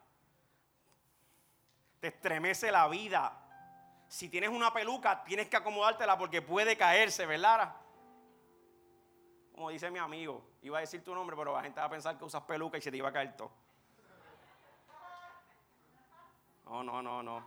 [2.01, 3.50] te estremece la vida
[4.11, 7.77] si tienes una peluca, tienes que acomodártela porque puede caerse, ¿verdad?
[9.53, 12.18] Como dice mi amigo, iba a decir tu nombre, pero la gente va a pensar
[12.18, 13.53] que usas peluca y se te iba a caer todo.
[16.64, 17.46] No, no, no, no.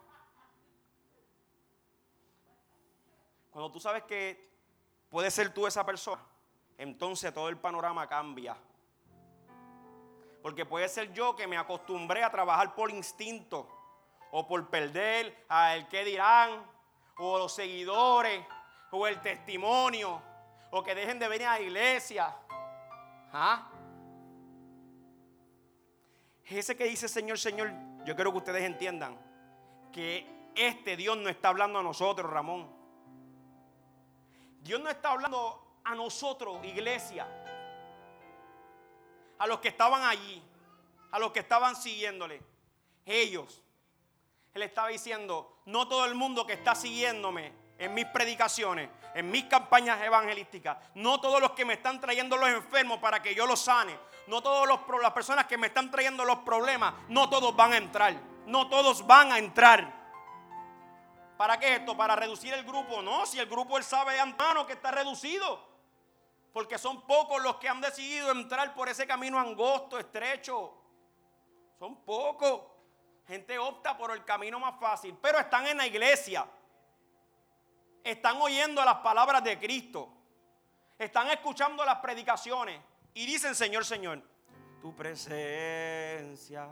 [3.52, 4.50] Cuando tú sabes que
[5.10, 6.22] puedes ser tú esa persona,
[6.78, 8.56] entonces todo el panorama cambia.
[10.42, 13.83] Porque puede ser yo que me acostumbré a trabajar por instinto
[14.36, 16.66] o por perder a el que dirán,
[17.18, 18.44] o los seguidores,
[18.90, 20.20] o el testimonio,
[20.72, 22.36] o que dejen de venir a la iglesia.
[23.32, 23.70] ¿Ah?
[26.46, 27.72] Ese que dice Señor, Señor,
[28.06, 29.20] yo quiero que ustedes entiendan
[29.92, 32.68] que este Dios no está hablando a nosotros, Ramón.
[34.62, 37.28] Dios no está hablando a nosotros, iglesia.
[39.38, 40.42] A los que estaban allí,
[41.12, 42.42] a los que estaban siguiéndole.
[43.06, 43.63] Ellos
[44.54, 49.46] él estaba diciendo, no todo el mundo que está siguiéndome en mis predicaciones, en mis
[49.46, 53.62] campañas evangelísticas, no todos los que me están trayendo los enfermos para que yo los
[53.62, 53.98] sane,
[54.28, 54.70] no todas
[55.02, 59.06] las personas que me están trayendo los problemas, no todos van a entrar, no todos
[59.06, 60.04] van a entrar.
[61.38, 61.98] ¿Para qué esto?
[61.98, 63.02] ¿Para reducir el grupo?
[63.02, 65.74] No, si el grupo él sabe de antemano que está reducido.
[66.54, 70.78] Porque son pocos los que han decidido entrar por ese camino angosto, estrecho.
[71.80, 72.62] Son pocos.
[73.28, 76.46] Gente opta por el camino más fácil, pero están en la iglesia.
[78.04, 80.10] Están oyendo las palabras de Cristo.
[80.98, 82.80] Están escuchando las predicaciones
[83.14, 84.22] y dicen, Señor, Señor,
[84.82, 86.68] tu presencia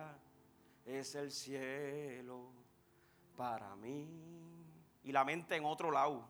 [0.86, 2.52] es el cielo
[3.38, 4.08] para mí.
[5.04, 6.28] Y la mente en otro lado.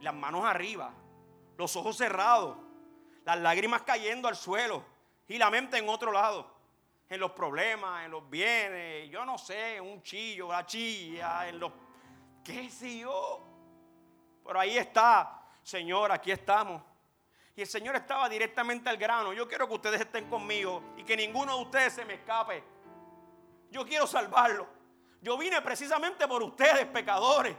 [0.00, 0.94] Las manos arriba.
[1.56, 2.56] Los ojos cerrados.
[3.24, 4.84] Las lágrimas cayendo al suelo.
[5.26, 6.57] Y la mente en otro lado.
[7.08, 9.10] En los problemas, en los bienes.
[9.10, 11.72] Yo no sé, un chillo, la chilla, en los...
[12.44, 13.44] ¿Qué sé yo?
[14.44, 16.82] Pero ahí está, Señor, aquí estamos.
[17.54, 19.32] Y el Señor estaba directamente al grano.
[19.32, 22.62] Yo quiero que ustedes estén conmigo y que ninguno de ustedes se me escape.
[23.70, 24.66] Yo quiero salvarlo.
[25.20, 27.56] Yo vine precisamente por ustedes, pecadores.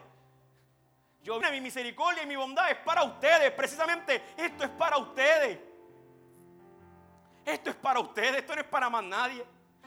[1.22, 3.52] Yo vine, mi misericordia y mi bondad es para ustedes.
[3.52, 5.60] Precisamente esto es para ustedes.
[7.46, 9.46] Esto es para ustedes, esto no es para más nadie.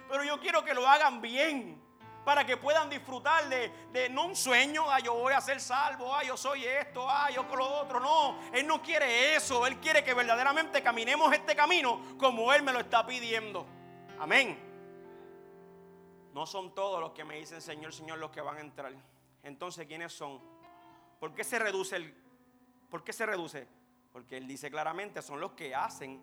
[0.08, 1.80] Pero yo quiero que lo hagan bien.
[2.24, 6.22] Para que puedan disfrutar de, no un sueño, ah, yo voy a ser salvo, ah,
[6.22, 7.98] yo soy esto, ah, yo con lo otro.
[7.98, 9.66] No, Él no quiere eso.
[9.66, 13.66] Él quiere que verdaderamente caminemos este camino como Él me lo está pidiendo.
[14.20, 14.56] Amén.
[16.32, 18.92] No son todos los que me dicen Señor, Señor los que van a entrar.
[19.42, 20.40] Entonces, ¿quiénes son?
[21.18, 21.96] ¿Por qué se reduce
[22.92, 23.66] ¿Por qué se reduce?
[24.12, 26.20] Porque él dice claramente, son los que hacen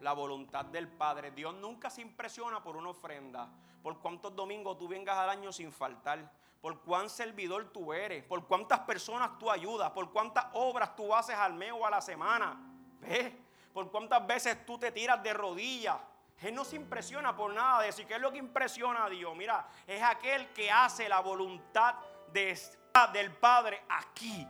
[0.00, 1.30] la voluntad del Padre.
[1.30, 3.48] Dios nunca se impresiona por una ofrenda,
[3.82, 6.30] por cuántos domingos tú vengas al año sin faltar,
[6.60, 11.36] por cuán servidor tú eres, por cuántas personas tú ayudas, por cuántas obras tú haces
[11.36, 12.58] al mes o a la semana.
[13.00, 13.32] ¿Ves?
[13.72, 15.96] Por cuántas veces tú te tiras de rodillas.
[16.40, 18.02] Él no se impresiona por nada de eso.
[18.02, 19.34] ¿Y qué es lo que impresiona a Dios?
[19.36, 21.96] Mira, es aquel que hace la voluntad
[22.32, 24.46] del Padre aquí.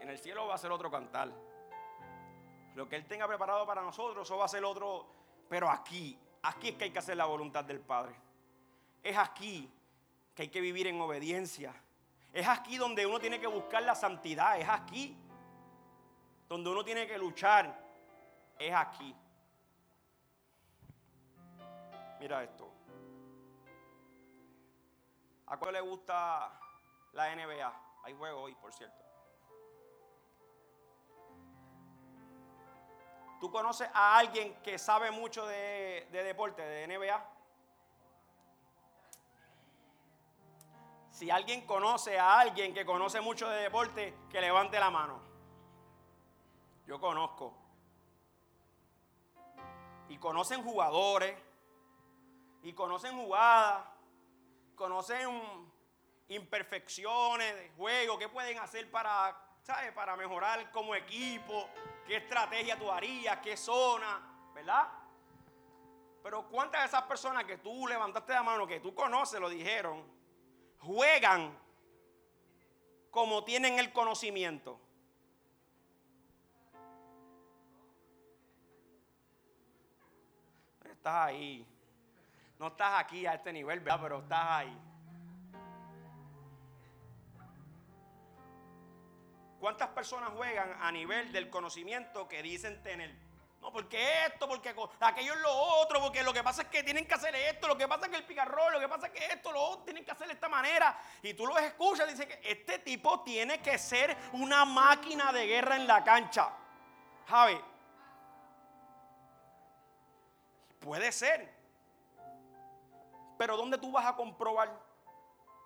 [0.00, 1.30] En el cielo va a ser otro cantar.
[2.74, 5.06] Lo que Él tenga preparado para nosotros, eso va a ser otro.
[5.48, 8.14] Pero aquí, aquí es que hay que hacer la voluntad del Padre.
[9.02, 9.70] Es aquí
[10.34, 11.74] que hay que vivir en obediencia.
[12.32, 14.58] Es aquí donde uno tiene que buscar la santidad.
[14.58, 15.16] Es aquí
[16.48, 17.78] donde uno tiene que luchar.
[18.58, 19.14] Es aquí.
[22.18, 22.72] Mira esto.
[25.46, 26.58] ¿A cuál le gusta
[27.12, 27.82] la NBA?
[28.02, 29.03] Hay juego hoy, por cierto.
[33.44, 37.30] ¿Tú conoces a alguien que sabe mucho de, deporte, de NBA?
[41.10, 45.20] Si alguien conoce a alguien que conoce mucho de deporte, que levante la mano.
[46.86, 47.52] Yo conozco.
[50.08, 51.36] Y conocen jugadores,
[52.62, 53.84] y conocen jugadas,
[54.74, 55.70] conocen
[56.28, 59.38] imperfecciones de juego, qué pueden hacer para,
[59.94, 61.68] para mejorar como equipo
[62.06, 64.20] qué estrategia tú harías, qué zona,
[64.54, 64.88] ¿verdad?
[66.22, 70.04] Pero ¿cuántas de esas personas que tú levantaste la mano, que tú conoces, lo dijeron,
[70.80, 71.56] juegan
[73.10, 74.80] como tienen el conocimiento?
[80.84, 81.66] Estás ahí.
[82.58, 84.00] No estás aquí a este nivel, ¿verdad?
[84.02, 84.93] Pero estás ahí.
[89.64, 93.14] ¿Cuántas personas juegan a nivel del conocimiento que dicen tener?
[93.62, 97.06] No, porque esto, porque aquello es lo otro, porque lo que pasa es que tienen
[97.06, 99.24] que hacer esto, lo que pasa es que el picarrol, lo que pasa es que
[99.24, 101.00] esto, lo otro, tienen que hacer de esta manera.
[101.22, 105.46] Y tú los escuchas y dices que este tipo tiene que ser una máquina de
[105.46, 106.50] guerra en la cancha.
[107.26, 107.58] Javi,
[110.78, 111.50] puede ser.
[113.38, 114.78] Pero ¿dónde tú vas a comprobar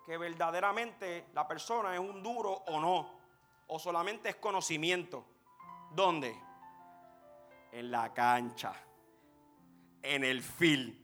[0.05, 3.18] que verdaderamente la persona es un duro o no?
[3.69, 5.25] O solamente es conocimiento?
[5.91, 6.35] ¿Dónde?
[7.71, 8.73] En la cancha,
[10.01, 10.97] en el field.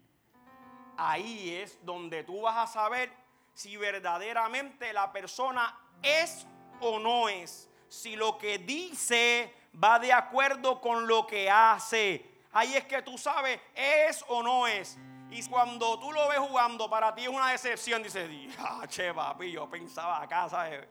[0.98, 3.12] Ahí es donde tú vas a saber
[3.54, 6.46] si verdaderamente la persona es
[6.82, 7.70] o no es.
[7.88, 12.44] Si lo que dice va de acuerdo con lo que hace.
[12.52, 14.98] Ahí es que tú sabes, es o no es.
[15.30, 18.02] Y cuando tú lo ves jugando, para ti es una decepción.
[18.02, 20.88] Dices, ah, che, papi, yo pensaba acá, ¿sabes?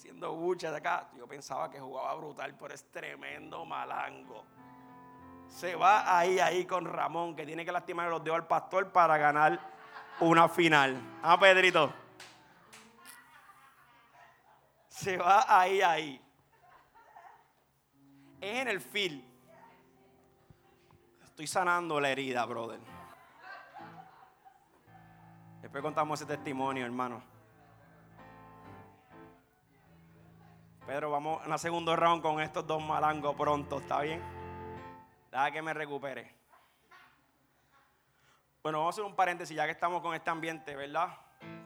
[0.00, 1.10] Haciendo bucha de acá.
[1.14, 4.46] Yo pensaba que jugaba brutal, pero es tremendo malango.
[5.46, 9.18] Se va ahí, ahí con Ramón, que tiene que lastimar los dedos al pastor para
[9.18, 9.60] ganar
[10.20, 10.98] una final.
[11.22, 11.92] Ah, Pedrito.
[14.88, 16.22] Se va ahí, ahí.
[18.40, 19.22] Es en el fil.
[21.24, 22.80] Estoy sanando la herida, brother.
[25.60, 27.29] Después contamos ese testimonio, hermano.
[30.90, 34.20] Pedro, vamos a una segundo round con estos dos malangos pronto, ¿está bien?
[35.30, 36.34] Deja que me recupere.
[38.60, 41.10] Bueno, vamos a hacer un paréntesis ya que estamos con este ambiente, ¿verdad?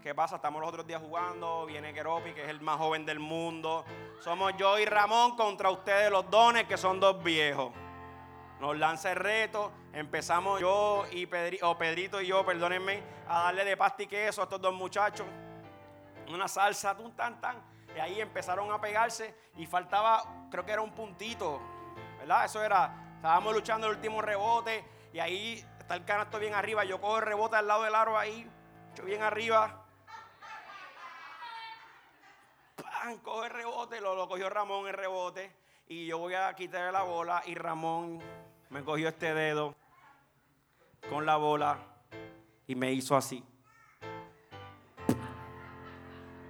[0.02, 0.36] ¿Qué pasa?
[0.36, 3.86] Estamos los otros días jugando, viene Keropi, que es el más joven del mundo.
[4.20, 7.72] Somos yo y Ramón contra ustedes los dones, que son dos viejos.
[8.60, 13.64] Nos lanza el reto, empezamos yo y Pedrito, o Pedrito y yo, perdónenme, a darle
[13.64, 15.26] de pasta y queso a estos dos muchachos.
[16.28, 17.73] Una salsa, tun, tan, tan.
[17.94, 21.60] Y ahí empezaron a pegarse y faltaba, creo que era un puntito,
[22.18, 22.44] ¿verdad?
[22.44, 26.84] Eso era, estábamos luchando el último rebote y ahí está el canasto bien arriba.
[26.84, 28.50] Yo cojo el rebote al lado del aro ahí,
[28.96, 29.86] yo bien arriba.
[32.76, 33.18] ¡Pam!
[33.18, 35.54] Coge el rebote, lo, lo cogió Ramón el rebote.
[35.86, 38.20] Y yo voy a quitarle la bola y Ramón
[38.70, 39.74] me cogió este dedo
[41.10, 41.78] con la bola
[42.66, 43.44] y me hizo así.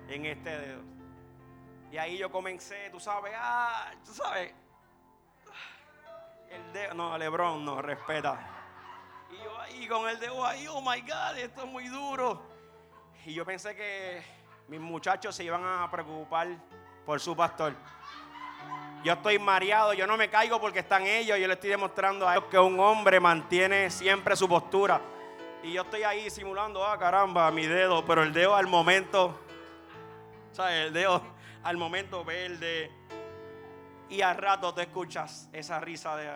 [0.08, 0.93] En este dedo.
[1.94, 4.52] Y ahí yo comencé, tú sabes, ah, tú sabes.
[6.50, 8.36] El dedo, no, Lebron, no, respeta.
[9.30, 12.42] Y yo ahí con el dedo ahí, oh my God, esto es muy duro.
[13.24, 14.24] Y yo pensé que
[14.66, 16.48] mis muchachos se iban a preocupar
[17.06, 17.74] por su pastor.
[19.04, 21.38] Yo estoy mareado, yo no me caigo porque están ellos.
[21.38, 25.00] Yo le estoy demostrando a ellos que un hombre mantiene siempre su postura.
[25.62, 29.38] Y yo estoy ahí simulando, ah, caramba, mi dedo, pero el dedo al momento,
[30.50, 30.88] ¿sabes?
[30.88, 31.33] El dedo
[31.64, 32.90] al momento verde.
[34.08, 36.30] Y al rato te escuchas esa risa de.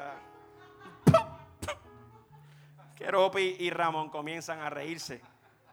[2.97, 5.23] Keropi y Ramón comienzan a reírse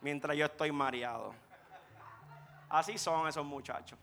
[0.01, 1.33] mientras yo estoy mareado.
[2.69, 3.97] Así son esos muchachos.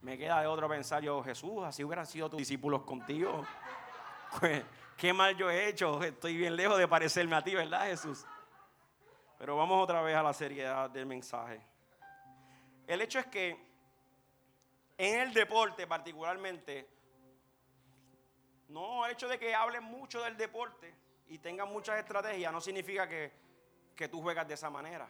[0.00, 3.44] Me queda de otro pensar yo, Jesús, así hubieran sido tus discípulos contigo.
[4.38, 4.64] Pues,
[4.96, 8.26] qué mal yo he hecho, estoy bien lejos de parecerme a ti, ¿verdad, Jesús?
[9.38, 11.60] Pero vamos otra vez a la seriedad del mensaje.
[12.86, 13.74] El hecho es que
[14.96, 16.88] en el deporte particularmente,
[18.68, 20.94] no el hecho de que hablen mucho del deporte
[21.28, 23.32] y tengan muchas estrategias no significa que,
[23.96, 25.08] que tú juegas de esa manera.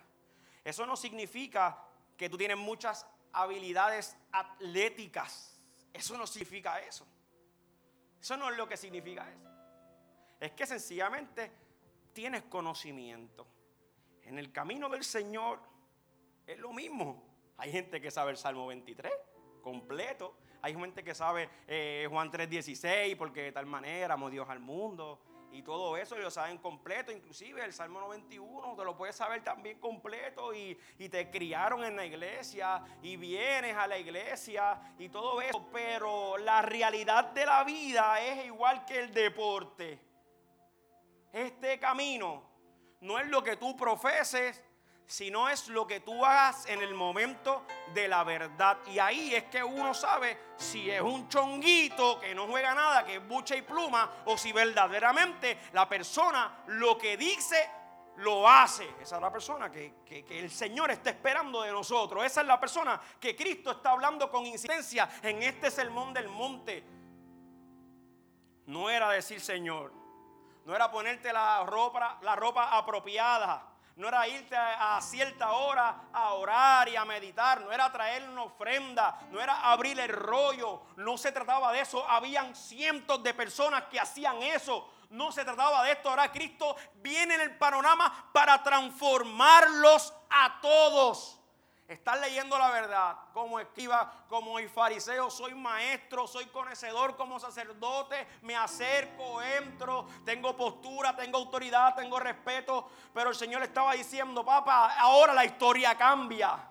[0.64, 1.79] Eso no significa
[2.16, 5.61] que tú tienes muchas habilidades atléticas.
[5.93, 7.07] Eso no significa eso.
[8.20, 9.51] Eso no es lo que significa eso.
[10.41, 11.53] Es que sencillamente
[12.12, 13.47] tienes conocimiento.
[14.22, 15.61] En el camino del Señor
[16.47, 17.34] es lo mismo.
[17.57, 19.12] Hay gente que sabe el Salmo 23
[19.62, 20.36] completo.
[20.62, 25.20] Hay gente que sabe eh, Juan 3:16 porque de tal manera amó Dios al mundo.
[25.52, 29.78] Y todo eso lo saben completo, inclusive el Salmo 91, te lo puedes saber también
[29.78, 35.40] completo y, y, te criaron en la iglesia y vienes a la iglesia y todo
[35.40, 35.68] eso.
[35.72, 40.00] Pero la realidad de la vida es igual que el deporte.
[41.32, 42.42] Este camino
[43.00, 44.61] no es lo que tú profeses,
[45.07, 48.78] sino es lo que tú hagas en el momento de la verdad.
[48.86, 53.16] Y ahí es que uno sabe si es un chonguito que no juega nada, que
[53.16, 57.68] es bucha y pluma, o si verdaderamente la persona lo que dice
[58.16, 58.88] lo hace.
[59.00, 62.24] Esa es la persona que, que, que, el Señor está esperando de nosotros.
[62.24, 66.84] Esa es la persona que Cristo está hablando con incidencia en este sermón del monte.
[68.66, 69.92] No era decir Señor,
[70.64, 76.32] no era ponerte la ropa, la ropa apropiada no era irte a, cierta hora a
[76.34, 81.16] orar y a meditar, no era traer una ofrenda, no era abrir el rollo, no
[81.16, 82.09] se trataba de eso.
[82.09, 84.90] Habían cientos de personas que hacían eso.
[85.11, 86.11] No se trataba de esto.
[86.11, 91.38] Ahora Cristo viene en el panorama para transformarlos a todos.
[91.87, 95.28] Estás leyendo la verdad como esquiva, como el fariseo.
[95.30, 98.26] Soy maestro, soy conocedor como sacerdote.
[98.43, 102.89] Me acerco, entro, tengo postura, tengo autoridad, tengo respeto.
[103.12, 106.70] Pero el Señor estaba diciendo, papá, ahora la historia cambia.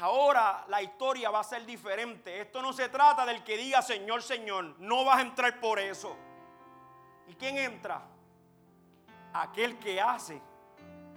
[0.00, 2.40] Ahora la historia va a ser diferente.
[2.40, 4.74] Esto no se trata del que diga Señor, Señor.
[4.80, 6.16] No vas a entrar por eso.
[7.28, 8.02] ¿Y quién entra?
[9.32, 10.42] Aquel que hace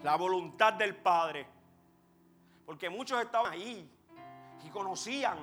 [0.04, 1.57] la voluntad del Padre.
[2.68, 3.89] Porque muchos estaban ahí
[4.61, 5.38] y conocían.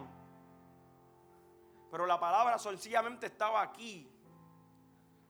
[1.91, 4.07] Pero la palabra sencillamente estaba aquí.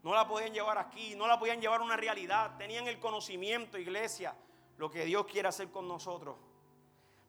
[0.03, 2.57] No la podían llevar aquí, no la podían llevar a una realidad.
[2.59, 4.35] Tenían el conocimiento, iglesia,
[4.77, 6.37] lo que Dios quiere hacer con nosotros.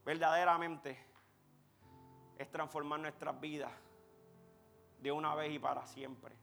[0.04, 0.98] Verdaderamente
[2.36, 3.72] es transformar nuestras vidas
[4.98, 6.36] de una vez y para siempre.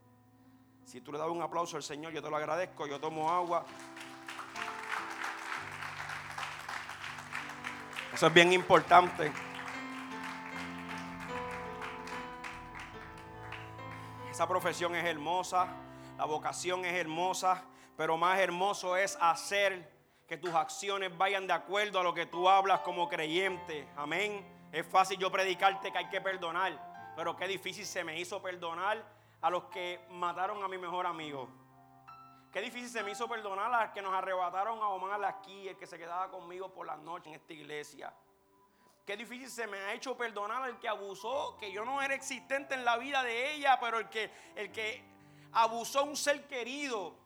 [0.85, 2.87] Si tú le das un aplauso al Señor, yo te lo agradezco.
[2.87, 3.67] Yo tomo agua.
[8.13, 9.33] Eso es bien importante.
[14.31, 15.69] Esa profesión es hermosa,
[16.19, 17.65] la vocación es hermosa,
[17.97, 19.91] pero más hermoso es hacer
[20.27, 23.89] que tus acciones vayan de acuerdo a lo que tú hablas como creyente.
[23.97, 24.45] Amén.
[24.73, 29.03] Es fácil yo predicarte que hay que perdonar, pero qué difícil se me hizo perdonar
[29.41, 31.49] a los que mataron a mi mejor amigo.
[32.53, 35.77] Qué difícil se me hizo perdonar a los que nos arrebataron a Omar aquí, el
[35.79, 38.13] que se quedaba conmigo por la noche en esta iglesia.
[39.07, 42.75] Qué difícil se me ha hecho perdonar al que abusó, que yo no era existente
[42.75, 45.03] en la vida de ella, pero el que, el que
[45.53, 47.17] abusó a un ser querido.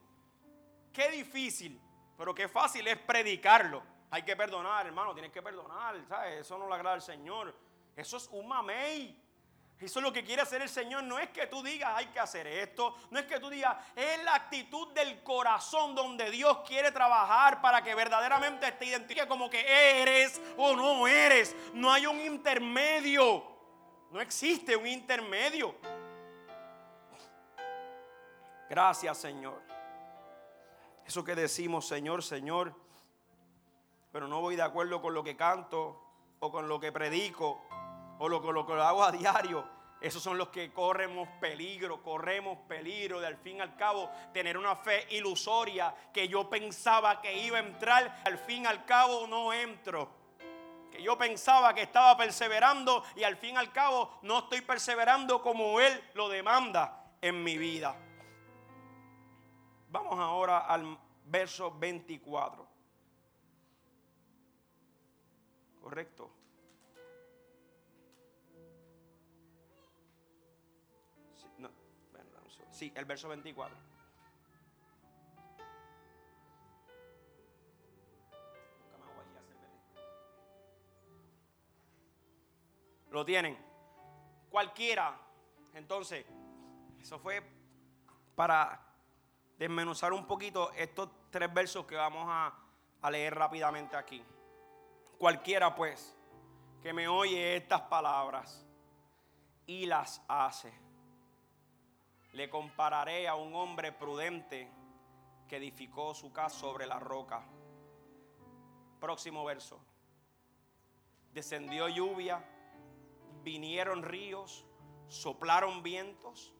[0.93, 1.79] Qué difícil,
[2.17, 3.83] pero qué fácil es predicarlo.
[4.09, 6.39] Hay que perdonar, hermano, tienes que perdonar, ¿sabes?
[6.39, 7.53] Eso no le agrada al Señor.
[7.97, 9.26] Eso es un mamey.
[9.79, 11.03] Eso es lo que quiere hacer el Señor.
[11.03, 12.95] No es que tú digas hay que hacer esto.
[13.11, 17.83] No es que tú digas, es la actitud del corazón donde Dios quiere trabajar para
[17.83, 21.55] que verdaderamente te identifique como que eres o no eres.
[21.73, 23.43] No hay un intermedio.
[24.09, 25.75] No existe un intermedio.
[28.67, 29.61] Gracias Señor.
[31.05, 32.73] Eso que decimos, Señor, Señor,
[34.11, 36.03] pero no voy de acuerdo con lo que canto
[36.39, 37.61] o con lo que predico
[38.19, 39.77] o lo, con lo que hago a diario.
[39.99, 44.75] Esos son los que corremos peligro, corremos peligro de al fin al cabo tener una
[44.75, 49.51] fe ilusoria que yo pensaba que iba a entrar, al fin y al cabo no
[49.53, 50.09] entro.
[50.91, 55.41] Que yo pensaba que estaba perseverando y al fin y al cabo no estoy perseverando
[55.41, 57.95] como Él lo demanda en mi vida.
[59.89, 62.67] Vamos ahora al verso 24.
[65.81, 66.36] Correcto.
[72.77, 73.75] Sí, el verso 24.
[83.09, 83.57] Lo tienen.
[84.51, 85.19] Cualquiera.
[85.73, 86.23] Entonces,
[87.01, 87.41] eso fue
[88.35, 88.79] para
[89.57, 92.53] desmenuzar un poquito estos tres versos que vamos a,
[93.01, 94.23] a leer rápidamente aquí.
[95.17, 96.15] Cualquiera pues
[96.83, 98.63] que me oye estas palabras
[99.65, 100.86] y las hace
[102.37, 104.69] le compararé a un hombre prudente
[105.47, 107.43] que edificó su casa sobre la roca.
[108.99, 109.79] Próximo verso.
[111.33, 112.47] Descendió lluvia,
[113.41, 114.67] vinieron ríos,
[115.07, 116.53] soplaron vientos,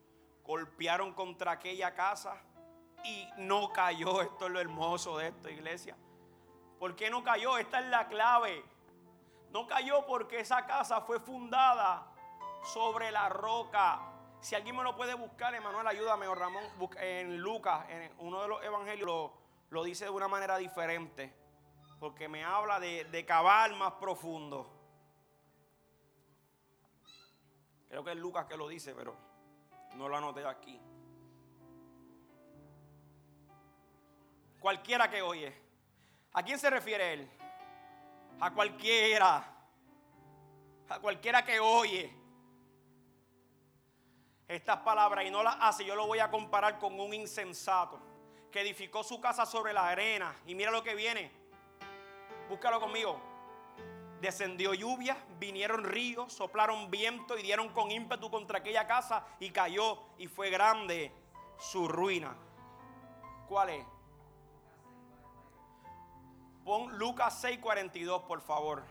[0.43, 2.41] golpearon contra aquella casa
[3.03, 4.21] y no cayó.
[4.23, 5.95] Esto es lo hermoso de esta iglesia.
[6.79, 7.55] ¿Por qué no cayó?
[7.59, 8.65] Esta es la clave.
[9.51, 12.11] No cayó porque esa casa fue fundada
[12.63, 14.16] sobre la roca.
[14.39, 16.63] Si alguien me lo puede buscar, Emanuel, ayúdame, o Ramón,
[16.99, 19.31] en Lucas, en uno de los evangelios,
[19.69, 21.33] lo, dice de una manera diferente,
[21.99, 24.73] porque me habla de, de cavar más profundo.
[27.89, 29.15] Creo que es Lucas que lo dice, pero
[29.95, 30.79] no lo anoté aquí.
[34.59, 35.53] Cualquiera que oye.
[36.33, 37.31] ¿A quién se refiere él?
[38.39, 39.53] A cualquiera.
[40.89, 42.26] A cualquiera que oye
[44.47, 47.99] estas palabras y no las hace, yo lo voy a comparar con un insensato
[48.51, 50.35] que edificó su casa sobre la arena.
[50.45, 51.31] Y mira lo que viene.
[52.49, 53.19] Búscalo conmigo.
[54.21, 60.01] Descendió lluvia, vinieron ríos, soplaron viento y dieron con ímpetu contra aquella casa y cayó
[60.17, 61.11] y fue grande
[61.59, 62.35] su ruina.
[63.47, 63.85] ¿Cuál es?
[66.65, 68.83] Pon Lucas 6:42, por favor.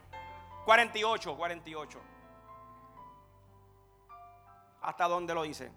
[0.65, 2.16] 48, 48.
[4.87, 5.73] ¿Hasta dónde lo dice?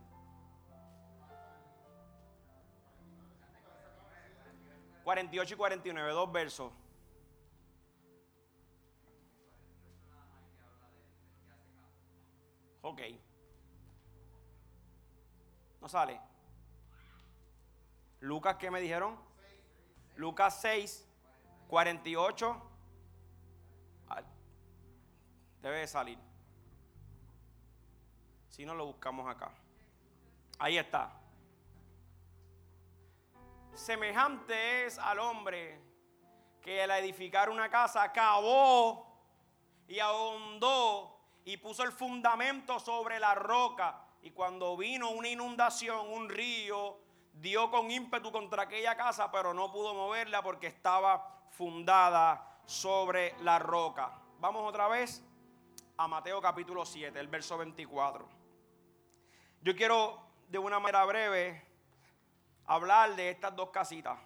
[5.03, 6.71] ...48 y 49, dos versos.
[12.83, 13.01] Ok.
[15.81, 16.21] No sale.
[18.19, 19.17] Lucas, ¿qué me dijeron?
[20.17, 21.09] Lucas 6,
[21.67, 22.61] 48.
[25.63, 26.28] Debe de salir.
[28.59, 29.53] Si no, lo buscamos acá.
[30.57, 31.13] Ahí está.
[33.73, 35.79] Semejante es al hombre
[36.61, 39.17] que al edificar una casa cavó
[39.87, 44.01] y ahondó y puso el fundamento sobre la roca.
[44.23, 46.99] Y cuando vino una inundación, un río,
[47.31, 53.57] dio con ímpetu contra aquella casa, pero no pudo moverla porque estaba fundada sobre la
[53.57, 54.19] roca.
[54.41, 55.23] Vamos otra vez
[55.95, 58.38] a Mateo capítulo 7, el verso 24.
[59.61, 61.61] Yo quiero de una manera breve
[62.65, 64.17] hablar de estas dos casitas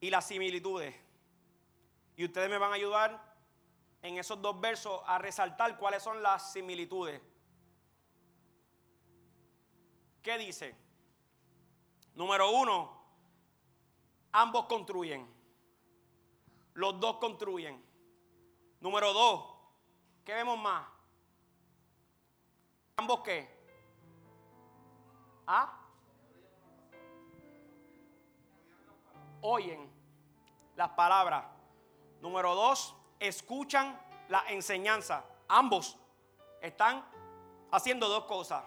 [0.00, 0.94] y las similitudes.
[2.16, 3.36] Y ustedes me van a ayudar
[4.02, 7.20] en esos dos versos a resaltar cuáles son las similitudes.
[10.22, 10.74] ¿Qué dice?
[12.14, 13.00] Número uno,
[14.32, 15.26] ambos construyen.
[16.74, 17.80] Los dos construyen.
[18.80, 19.54] Número dos,
[20.24, 20.97] ¿qué vemos más?
[22.98, 23.48] ¿Ambos qué?
[25.46, 25.72] ¿Ah?
[29.40, 29.88] Oyen
[30.74, 31.44] las palabras.
[32.20, 33.96] Número dos, escuchan
[34.28, 35.24] la enseñanza.
[35.46, 35.96] Ambos
[36.60, 37.04] están
[37.70, 38.64] haciendo dos cosas.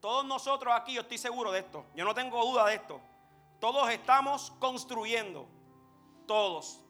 [0.00, 2.98] Todos nosotros aquí, yo estoy seguro de esto, yo no tengo duda de esto.
[3.60, 5.46] Todos estamos construyendo,
[6.26, 6.80] todos.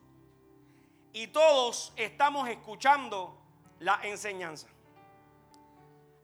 [1.12, 3.36] Y todos estamos escuchando
[3.80, 4.68] la enseñanza.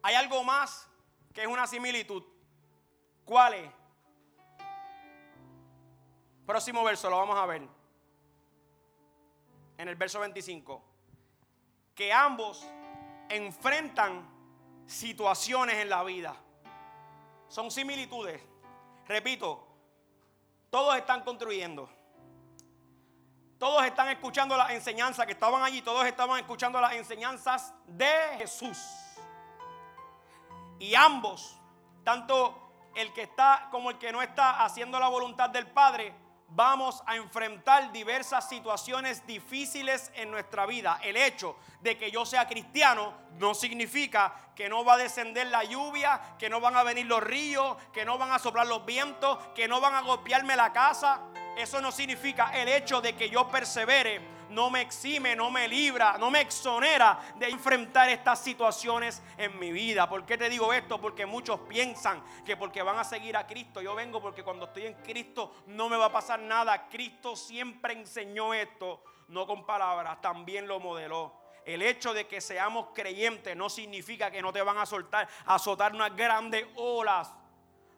[0.04, 0.86] Hay algo más
[1.32, 2.22] que es una similitud.
[3.24, 3.70] ¿Cuál es?
[6.44, 7.66] Próximo verso, lo vamos a ver.
[9.78, 10.84] En el verso 25.
[11.94, 12.66] Que ambos
[13.30, 14.28] enfrentan
[14.86, 16.36] situaciones en la vida.
[17.48, 18.42] Son similitudes.
[19.06, 19.66] Repito,
[20.68, 21.88] todos están construyendo.
[23.58, 25.80] Todos están escuchando las enseñanzas que estaban allí.
[25.80, 29.03] Todos estaban escuchando las enseñanzas de Jesús.
[30.78, 31.60] Y ambos,
[32.04, 36.14] tanto el que está como el que no está haciendo la voluntad del Padre,
[36.48, 41.00] vamos a enfrentar diversas situaciones difíciles en nuestra vida.
[41.02, 45.64] El hecho de que yo sea cristiano no significa que no va a descender la
[45.64, 49.38] lluvia, que no van a venir los ríos, que no van a soplar los vientos,
[49.54, 51.20] que no van a golpearme la casa.
[51.56, 54.20] Eso no significa el hecho de que yo persevere
[54.50, 59.72] no me exime, no me libra, no me exonera de enfrentar estas situaciones en mi
[59.72, 60.08] vida.
[60.08, 61.00] ¿Por qué te digo esto?
[61.00, 64.86] Porque muchos piensan que porque van a seguir a Cristo, yo vengo porque cuando estoy
[64.86, 66.88] en Cristo no me va a pasar nada.
[66.88, 71.40] Cristo siempre enseñó esto, no con palabras, también lo modeló.
[71.64, 75.54] El hecho de que seamos creyentes no significa que no te van a soltar, a
[75.54, 77.32] azotar unas grandes olas.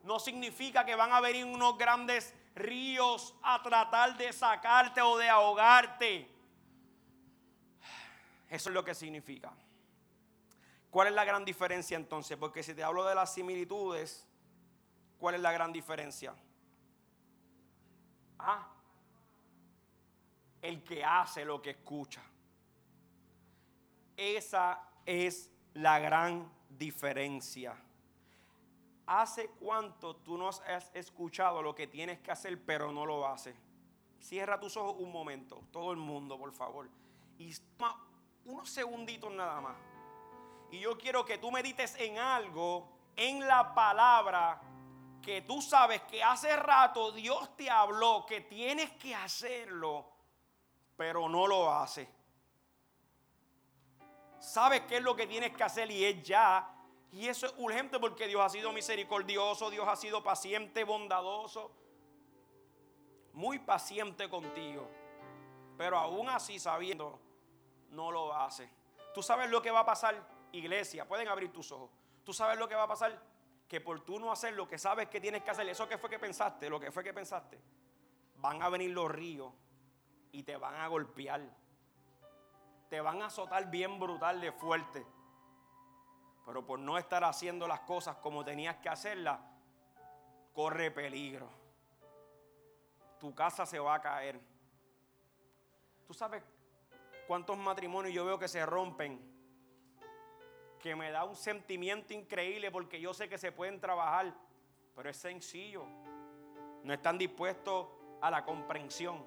[0.05, 5.29] No significa que van a venir unos grandes ríos a tratar de sacarte o de
[5.29, 6.36] ahogarte.
[8.49, 9.53] Eso es lo que significa.
[10.91, 12.37] ¿Cuál es la gran diferencia entonces?
[12.37, 14.27] Porque si te hablo de las similitudes,
[15.19, 16.35] ¿cuál es la gran diferencia?
[18.39, 18.69] Ah,
[20.63, 22.23] el que hace lo que escucha.
[24.17, 27.77] Esa es la gran diferencia.
[29.07, 33.55] ¿Hace cuánto tú no has escuchado lo que tienes que hacer, pero no lo haces?
[34.19, 36.89] Cierra tus ojos un momento, todo el mundo, por favor.
[37.39, 37.53] Y
[38.47, 39.77] unos segunditos nada más.
[40.71, 44.61] Y yo quiero que tú medites en algo, en la palabra,
[45.23, 50.07] que tú sabes que hace rato Dios te habló, que tienes que hacerlo,
[50.97, 52.09] pero no lo hace.
[54.39, 56.73] Sabes qué es lo que tienes que hacer y es ya.
[57.11, 61.73] Y eso es urgente porque Dios ha sido misericordioso, Dios ha sido paciente, bondadoso,
[63.33, 64.89] muy paciente contigo.
[65.79, 67.26] Pero aún así sabiendo
[67.91, 68.71] no lo hace.
[69.15, 70.15] Tú sabes lo que va a pasar,
[70.53, 71.91] iglesia, pueden abrir tus ojos.
[72.25, 73.21] Tú sabes lo que va a pasar,
[73.69, 76.11] que por tú no hacer lo que sabes que tienes que hacer, eso que fue
[76.11, 77.61] que pensaste, lo que fue que pensaste,
[78.37, 79.53] van a venir los ríos
[80.33, 81.43] y te van a golpear.
[82.91, 85.07] Te van a azotar bien brutal de fuerte.
[86.45, 89.41] Pero por no estar haciendo las cosas como tenías que hacerlas,
[90.53, 91.51] corre peligro.
[93.19, 94.41] Tu casa se va a caer.
[96.07, 96.43] Tú sabes
[97.27, 99.21] cuántos matrimonios yo veo que se rompen,
[100.81, 104.33] que me da un sentimiento increíble porque yo sé que se pueden trabajar,
[104.95, 105.85] pero es sencillo.
[106.83, 107.89] No están dispuestos
[108.21, 109.25] a la comprensión,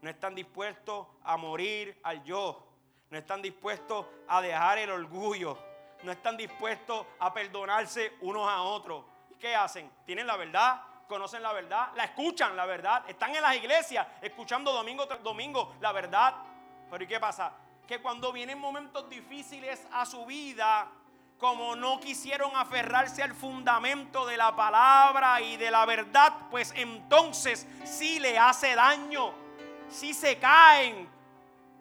[0.00, 2.66] no están dispuestos a morir al yo,
[3.10, 5.56] no están dispuestos a dejar el orgullo,
[6.02, 9.04] no están dispuestos a perdonarse unos a otros.
[9.30, 9.90] ¿Y qué hacen?
[10.04, 14.72] Tienen la verdad, conocen la verdad, la escuchan la verdad, están en las iglesias escuchando
[14.72, 16.34] domingo tras domingo la verdad,
[16.92, 17.54] pero ¿y qué pasa?
[17.88, 20.92] Que cuando vienen momentos difíciles a su vida,
[21.38, 27.66] como no quisieron aferrarse al fundamento de la palabra y de la verdad, pues entonces
[27.84, 29.32] sí le hace daño,
[29.88, 31.08] sí se caen,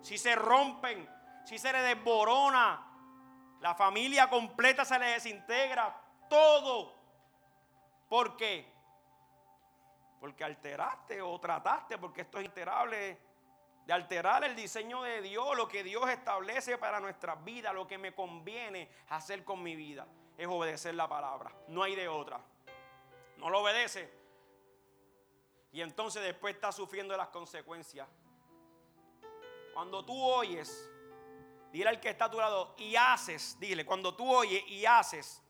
[0.02, 1.06] sí se rompen,
[1.44, 2.82] sí se le desborona,
[3.60, 5.94] la familia completa se le desintegra,
[6.30, 6.96] todo.
[8.08, 8.66] ¿Por qué?
[10.22, 13.31] Porque alteraste o trataste, porque esto es alterable
[13.92, 18.14] alterar el diseño de Dios, lo que Dios establece para nuestra vida, lo que me
[18.14, 21.52] conviene hacer con mi vida, es obedecer la palabra.
[21.68, 22.40] No hay de otra.
[23.38, 24.12] No lo obedece.
[25.72, 28.08] Y entonces después está sufriendo las consecuencias.
[29.74, 30.90] Cuando tú oyes,
[31.72, 35.42] dile al que está a tu lado y haces, dile, cuando tú oyes y haces,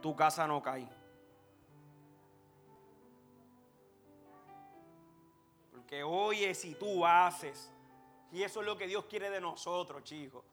[0.00, 0.97] tu casa no cae.
[5.88, 7.72] Que oyes y tú haces.
[8.30, 10.44] Y eso es lo que Dios quiere de nosotros, chicos.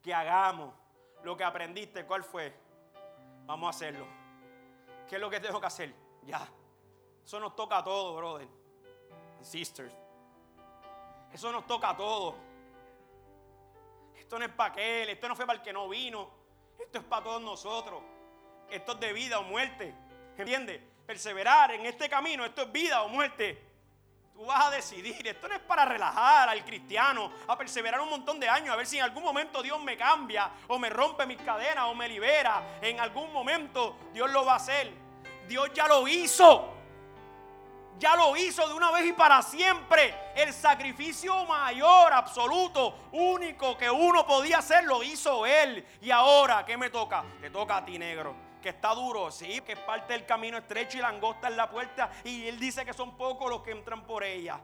[0.00, 0.72] Que hagamos
[1.24, 2.06] lo que aprendiste.
[2.06, 2.54] ¿Cuál fue?
[3.44, 4.06] Vamos a hacerlo.
[5.08, 5.92] ¿Qué es lo que tengo que hacer?
[6.24, 6.48] Ya.
[7.24, 8.46] Eso nos toca a todos, brother.
[9.42, 9.92] Sisters.
[11.32, 12.36] Eso nos toca a todos.
[14.14, 16.30] Esto no es para aquel, esto no fue para el que no vino.
[16.78, 18.00] Esto es para todos nosotros.
[18.70, 19.92] Esto es de vida o muerte.
[20.38, 20.80] ¿Entiendes?
[21.04, 23.65] Perseverar en este camino, esto es vida o muerte.
[24.36, 25.26] Tú vas a decidir.
[25.26, 28.86] Esto no es para relajar al cristiano, a perseverar un montón de años, a ver
[28.86, 32.78] si en algún momento Dios me cambia, o me rompe mis cadenas, o me libera.
[32.82, 34.92] En algún momento Dios lo va a hacer.
[35.48, 36.74] Dios ya lo hizo.
[37.98, 40.14] Ya lo hizo de una vez y para siempre.
[40.34, 45.82] El sacrificio mayor, absoluto, único que uno podía hacer, lo hizo Él.
[46.02, 47.24] Y ahora, ¿qué me toca?
[47.40, 50.98] Te toca a ti, negro que está duro, sí, que es parte del camino estrecho
[50.98, 52.10] y la angosta en la puerta.
[52.24, 54.58] Y él dice que son pocos los que entran por ella.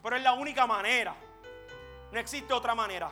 [0.00, 1.16] Pero es la única manera.
[2.12, 3.10] No existe otra manera.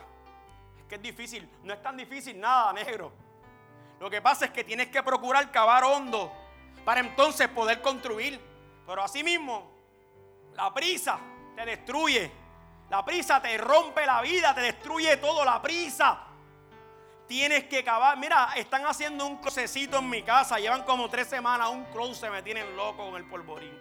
[0.79, 1.49] Es que es difícil.
[1.61, 3.11] No es tan difícil nada, negro.
[3.99, 6.31] Lo que pasa es que tienes que procurar cavar hondo
[6.85, 8.39] para entonces poder construir.
[8.87, 9.69] Pero así mismo,
[10.53, 11.19] la prisa
[11.53, 12.31] te destruye.
[12.89, 15.43] La prisa te rompe la vida, te destruye todo.
[15.43, 16.27] La prisa
[17.27, 18.17] Tienes que cavar.
[18.17, 20.59] Mira, están haciendo un closecito en mi casa.
[20.59, 22.29] Llevan como tres semanas un closet.
[22.29, 23.77] Me tienen loco con el polvorín.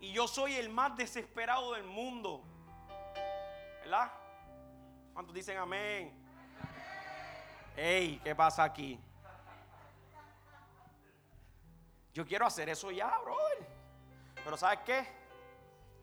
[0.00, 2.42] Y yo soy el más desesperado del mundo.
[3.80, 4.12] ¿Verdad?
[5.12, 6.14] ¿Cuántos dicen amén?
[7.76, 9.00] Ey, ¿qué pasa aquí?
[12.14, 13.66] Yo quiero hacer eso ya, brother.
[14.44, 15.06] Pero ¿sabes qué?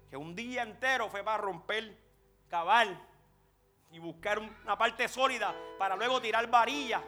[0.10, 1.98] Que un día entero fue para romper,
[2.50, 2.88] cavar
[3.92, 7.02] y buscar una parte sólida para luego tirar varilla,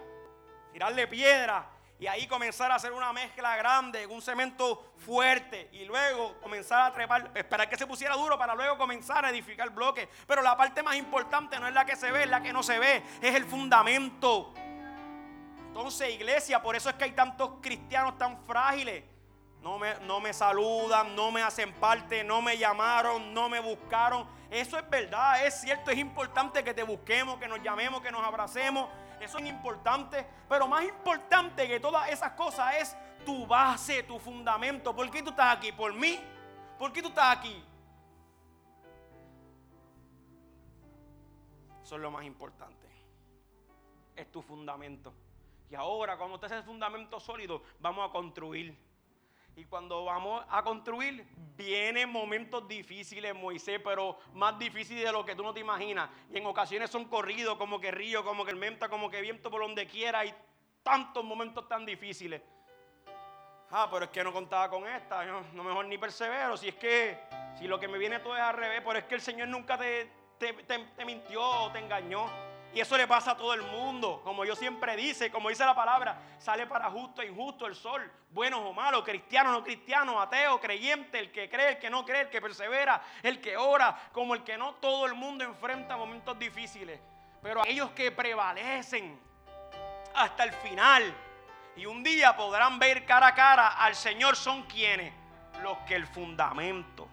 [0.72, 6.40] tirarle piedra y ahí comenzar a hacer una mezcla grande, un cemento fuerte y luego
[6.42, 10.08] comenzar a trepar, esperar que se pusiera duro para luego comenzar a edificar bloques.
[10.28, 12.62] Pero la parte más importante no es la que se ve, es la que no
[12.62, 14.54] se ve, es el fundamento.
[15.68, 19.04] Entonces, iglesia, por eso es que hay tantos cristianos tan frágiles.
[19.62, 24.28] No me, no me saludan, no me hacen parte, no me llamaron, no me buscaron.
[24.50, 28.24] Eso es verdad, es cierto, es importante que te busquemos, que nos llamemos, que nos
[28.24, 28.90] abracemos.
[29.20, 30.26] Eso es importante.
[30.48, 34.96] Pero más importante que todas esas cosas es tu base, tu fundamento.
[34.96, 35.72] ¿Por qué tú estás aquí?
[35.72, 36.20] ¿Por mí?
[36.78, 37.64] ¿Por qué tú estás aquí?
[41.84, 42.88] Eso es lo más importante.
[44.16, 45.14] Es tu fundamento.
[45.70, 48.87] Y ahora, cuando estés el fundamento sólido, vamos a construir.
[49.58, 55.34] Y cuando vamos a construir, vienen momentos difíciles, Moisés, pero más difíciles de lo que
[55.34, 56.12] tú no te imaginas.
[56.32, 59.62] Y en ocasiones son corridos, como que río, como que menta, como que viento por
[59.62, 60.24] donde quiera.
[60.24, 60.34] Y
[60.84, 62.40] tantos momentos tan difíciles.
[63.72, 65.26] Ah, pero es que no contaba con esta.
[65.26, 66.56] no mejor ni persevero.
[66.56, 67.20] Si es que,
[67.58, 69.76] si lo que me viene todo es al revés, pero es que el Señor nunca
[69.76, 72.30] te, te, te mintió o te engañó.
[72.78, 74.22] Y eso le pasa a todo el mundo.
[74.24, 78.08] Como yo siempre dice, como dice la palabra, sale para justo e injusto el sol.
[78.30, 82.22] Buenos o malos, cristiano no cristiano, ateo, creyente, el que cree, el que no cree,
[82.22, 86.38] el que persevera, el que ora, como el que no, todo el mundo enfrenta momentos
[86.38, 87.00] difíciles.
[87.42, 89.20] Pero aquellos que prevalecen
[90.14, 91.12] hasta el final
[91.76, 95.12] y un día podrán ver cara a cara al Señor son quienes,
[95.64, 97.08] los que el fundamento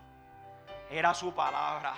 [0.91, 1.95] era su palabra.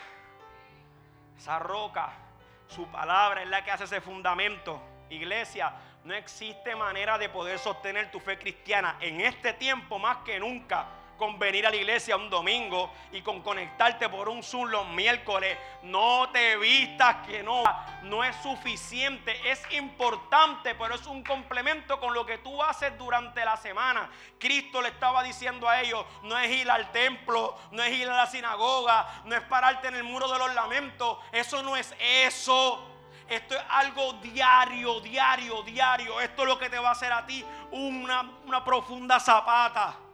[1.36, 2.25] Esa roca
[2.68, 4.80] su palabra es la que hace ese fundamento.
[5.10, 5.72] Iglesia,
[6.04, 10.86] no existe manera de poder sostener tu fe cristiana en este tiempo más que nunca
[11.16, 15.56] con venir a la iglesia un domingo y con conectarte por un Zoom los miércoles.
[15.82, 17.62] No te vistas que no,
[18.02, 23.44] no es suficiente, es importante, pero es un complemento con lo que tú haces durante
[23.44, 24.10] la semana.
[24.38, 28.16] Cristo le estaba diciendo a ellos, no es ir al templo, no es ir a
[28.16, 32.92] la sinagoga, no es pararte en el muro de los lamentos, eso no es eso.
[33.28, 36.20] Esto es algo diario, diario, diario.
[36.20, 40.05] Esto es lo que te va a hacer a ti una, una profunda zapata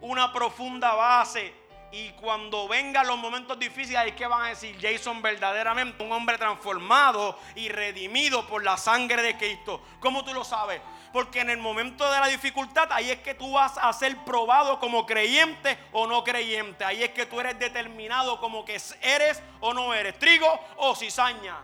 [0.00, 1.54] una profunda base.
[1.90, 4.76] Y cuando vengan los momentos difíciles, ¿qué van a decir?
[4.80, 9.80] Jason verdaderamente un hombre transformado y redimido por la sangre de Cristo.
[9.98, 10.82] ¿Cómo tú lo sabes?
[11.14, 14.78] Porque en el momento de la dificultad, ahí es que tú vas a ser probado
[14.78, 16.84] como creyente o no creyente.
[16.84, 20.18] Ahí es que tú eres determinado como que eres o no eres.
[20.18, 21.56] Trigo o cizaña.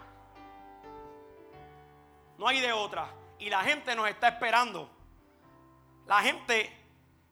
[2.38, 3.08] No hay de otra.
[3.38, 4.88] Y la gente nos está esperando.
[6.06, 6.83] La gente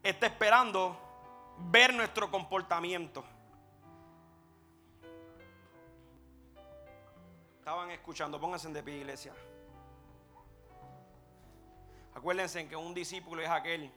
[0.03, 0.98] está esperando
[1.70, 3.24] ver nuestro comportamiento.
[7.59, 9.32] Estaban escuchando, pónganse de pie, iglesia.
[12.14, 13.92] Acuérdense que un discípulo es aquel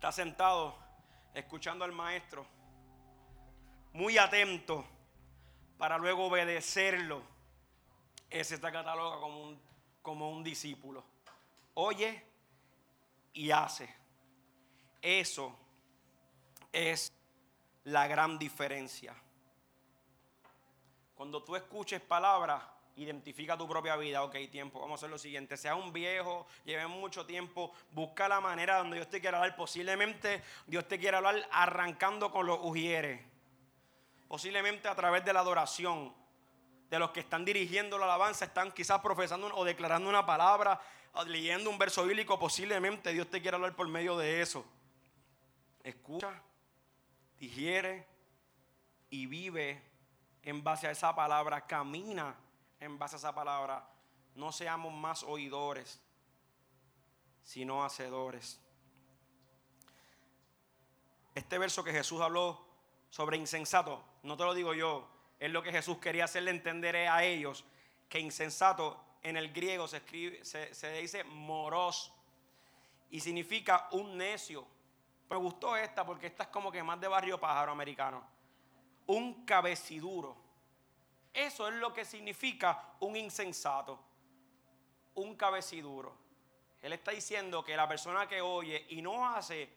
[0.00, 0.74] está sentado
[1.34, 2.46] escuchando al maestro,
[3.92, 4.82] muy atento
[5.76, 7.22] para luego obedecerlo.
[8.30, 9.60] Ese está catalogado como un,
[10.00, 11.04] como un discípulo.
[11.74, 12.24] Oye
[13.32, 13.94] y hace.
[15.02, 15.56] Eso
[16.72, 17.12] es
[17.84, 19.14] la gran diferencia.
[21.14, 22.62] Cuando tú escuches palabras,
[22.96, 24.22] identifica tu propia vida.
[24.22, 25.56] Ok, tiempo, vamos a hacer lo siguiente.
[25.56, 29.56] Sea un viejo, lleve mucho tiempo, busca la manera donde Dios te quiera hablar.
[29.56, 33.20] Posiblemente Dios te quiera hablar arrancando con los ujieres.
[34.28, 36.14] Posiblemente a través de la adoración.
[36.88, 40.80] De los que están dirigiendo la alabanza, están quizás profesando o declarando una palabra,
[41.26, 42.38] leyendo un verso bíblico.
[42.38, 44.64] Posiblemente Dios te quiera hablar por medio de eso.
[45.82, 46.42] Escucha,
[47.38, 48.06] digiere
[49.10, 49.82] y vive
[50.42, 51.66] en base a esa palabra.
[51.66, 52.34] Camina
[52.78, 53.86] en base a esa palabra.
[54.34, 56.00] No seamos más oidores,
[57.42, 58.60] sino hacedores.
[61.34, 62.64] Este verso que Jesús habló
[63.08, 65.08] sobre insensato, no te lo digo yo,
[65.38, 67.64] es lo que Jesús quería hacerle entender a ellos,
[68.08, 72.12] que insensato en el griego se, escribe, se, dice moros
[73.10, 74.66] y significa un necio.
[75.28, 78.22] Me gustó esta porque esta es como que más de barrio pájaro americano.
[79.06, 80.36] Un cabeciduro.
[81.32, 83.98] Eso es lo que significa un insensato,
[85.14, 86.16] un cabeciduro.
[86.82, 89.68] Él está diciendo que la persona que oye y no hace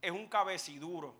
[0.00, 1.14] es un cabeciduro.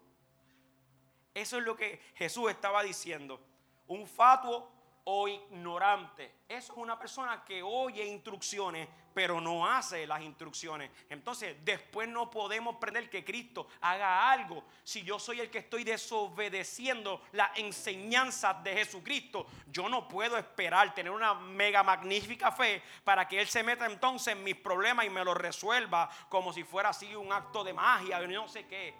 [1.35, 3.41] Eso es lo que Jesús estaba diciendo.
[3.89, 4.76] Un fatuo
[5.09, 6.41] o ignorante.
[6.49, 10.91] Eso es una persona que oye instrucciones, pero no hace las instrucciones.
[11.09, 15.85] Entonces, después no podemos pretender que Cristo haga algo si yo soy el que estoy
[15.85, 19.47] desobedeciendo la enseñanza de Jesucristo.
[19.71, 24.35] Yo no puedo esperar tener una mega magnífica fe para que Él se meta entonces
[24.35, 28.19] en mis problemas y me los resuelva como si fuera así un acto de magia,
[28.27, 28.93] no sé qué.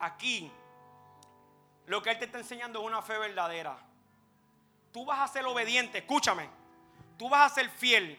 [0.00, 0.50] Aquí,
[1.86, 3.93] lo que Él te está enseñando es una fe verdadera
[4.94, 6.48] tú vas a ser obediente, escúchame,
[7.18, 8.16] tú vas a ser fiel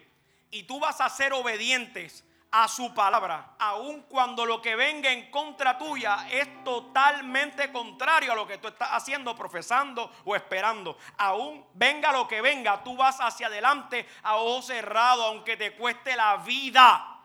[0.52, 5.32] y tú vas a ser obedientes a su palabra, aun cuando lo que venga en
[5.32, 10.98] contra tuya es totalmente contrario a lo que tú estás haciendo, profesando o esperando.
[11.18, 16.14] Aún venga lo que venga, tú vas hacia adelante a ojo cerrado, aunque te cueste
[16.18, 17.22] la vida.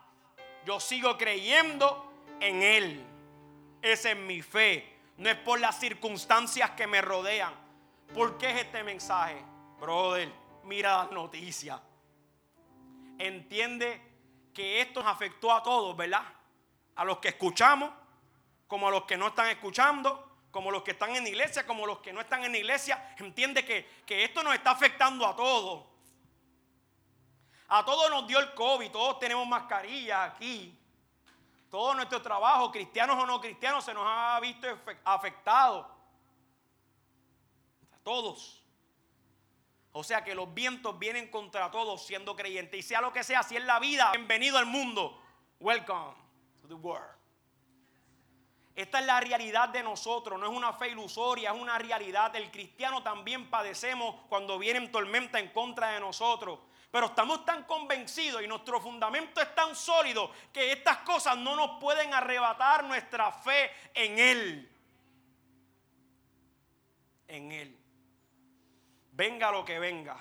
[0.64, 3.04] Yo sigo creyendo en Él.
[3.82, 4.96] Esa es mi fe.
[5.16, 7.59] No es por las circunstancias que me rodean.
[8.14, 9.40] ¿Por qué es este mensaje?
[9.78, 10.32] Brother,
[10.64, 11.80] mira las noticias.
[13.18, 14.02] Entiende
[14.52, 16.24] que esto nos afectó a todos, ¿verdad?
[16.96, 17.90] A los que escuchamos,
[18.66, 22.00] como a los que no están escuchando, como los que están en iglesia, como los
[22.00, 23.14] que no están en iglesia.
[23.18, 25.86] Entiende que, que esto nos está afectando a todos.
[27.68, 30.76] A todos nos dio el COVID, todos tenemos mascarilla aquí.
[31.70, 34.66] Todo nuestro trabajo, cristianos o no cristianos, se nos ha visto
[35.04, 35.99] afectado
[38.02, 38.62] todos.
[39.92, 42.78] O sea que los vientos vienen contra todos siendo creyentes.
[42.78, 45.20] Y sea lo que sea, si es la vida, bienvenido al mundo.
[45.58, 46.14] Welcome
[46.60, 47.20] to the world.
[48.76, 52.34] Esta es la realidad de nosotros, no es una fe ilusoria, es una realidad.
[52.36, 56.60] El cristiano también padecemos cuando vienen tormenta en contra de nosotros.
[56.90, 61.80] Pero estamos tan convencidos y nuestro fundamento es tan sólido que estas cosas no nos
[61.80, 64.72] pueden arrebatar nuestra fe en Él.
[67.28, 67.79] En Él.
[69.20, 70.16] Venga lo que venga.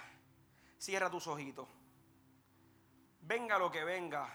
[0.77, 1.65] Cierra tus ojitos.
[3.21, 4.27] Venga lo que venga.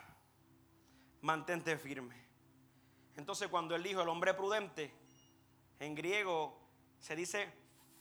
[1.21, 2.17] Mantente firme.
[3.15, 4.91] Entonces cuando él dijo el hombre prudente,
[5.79, 6.59] en griego
[6.99, 7.53] se dice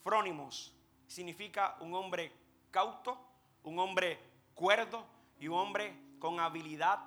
[0.05, 0.73] frónimos.
[1.05, 2.31] Significa un hombre
[2.71, 3.17] cauto,
[3.63, 4.17] un hombre
[4.55, 5.05] cuerdo
[5.41, 6.99] y un hombre con habilidad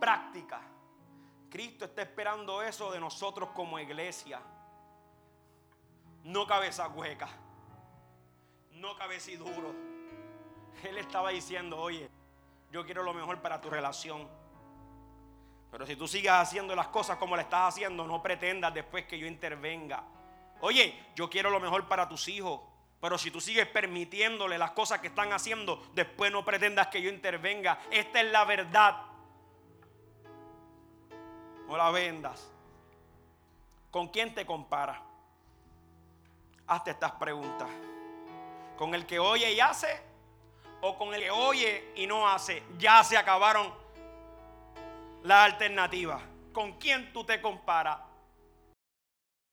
[0.00, 0.62] práctica.
[1.50, 4.40] Cristo está esperando eso de nosotros como iglesia.
[6.24, 7.28] No cabeza hueca
[8.80, 8.94] no
[9.38, 9.74] duro.
[10.84, 12.08] Él estaba diciendo, oye,
[12.70, 14.28] yo quiero lo mejor para tu relación.
[15.70, 19.18] Pero si tú sigues haciendo las cosas como le estás haciendo, no pretendas después que
[19.18, 20.02] yo intervenga.
[20.60, 22.60] Oye, yo quiero lo mejor para tus hijos.
[23.00, 27.10] Pero si tú sigues permitiéndole las cosas que están haciendo, después no pretendas que yo
[27.10, 27.78] intervenga.
[27.90, 29.02] Esta es la verdad.
[31.68, 32.50] No la vendas.
[33.90, 35.02] ¿Con quién te compara?
[36.66, 37.68] Hazte estas preguntas.
[38.78, 40.00] ¿Con el que oye y hace?
[40.80, 42.62] ¿O con el que oye y no hace?
[42.78, 43.74] Ya se acabaron
[45.24, 46.22] las alternativas.
[46.52, 47.98] ¿Con quién tú te comparas?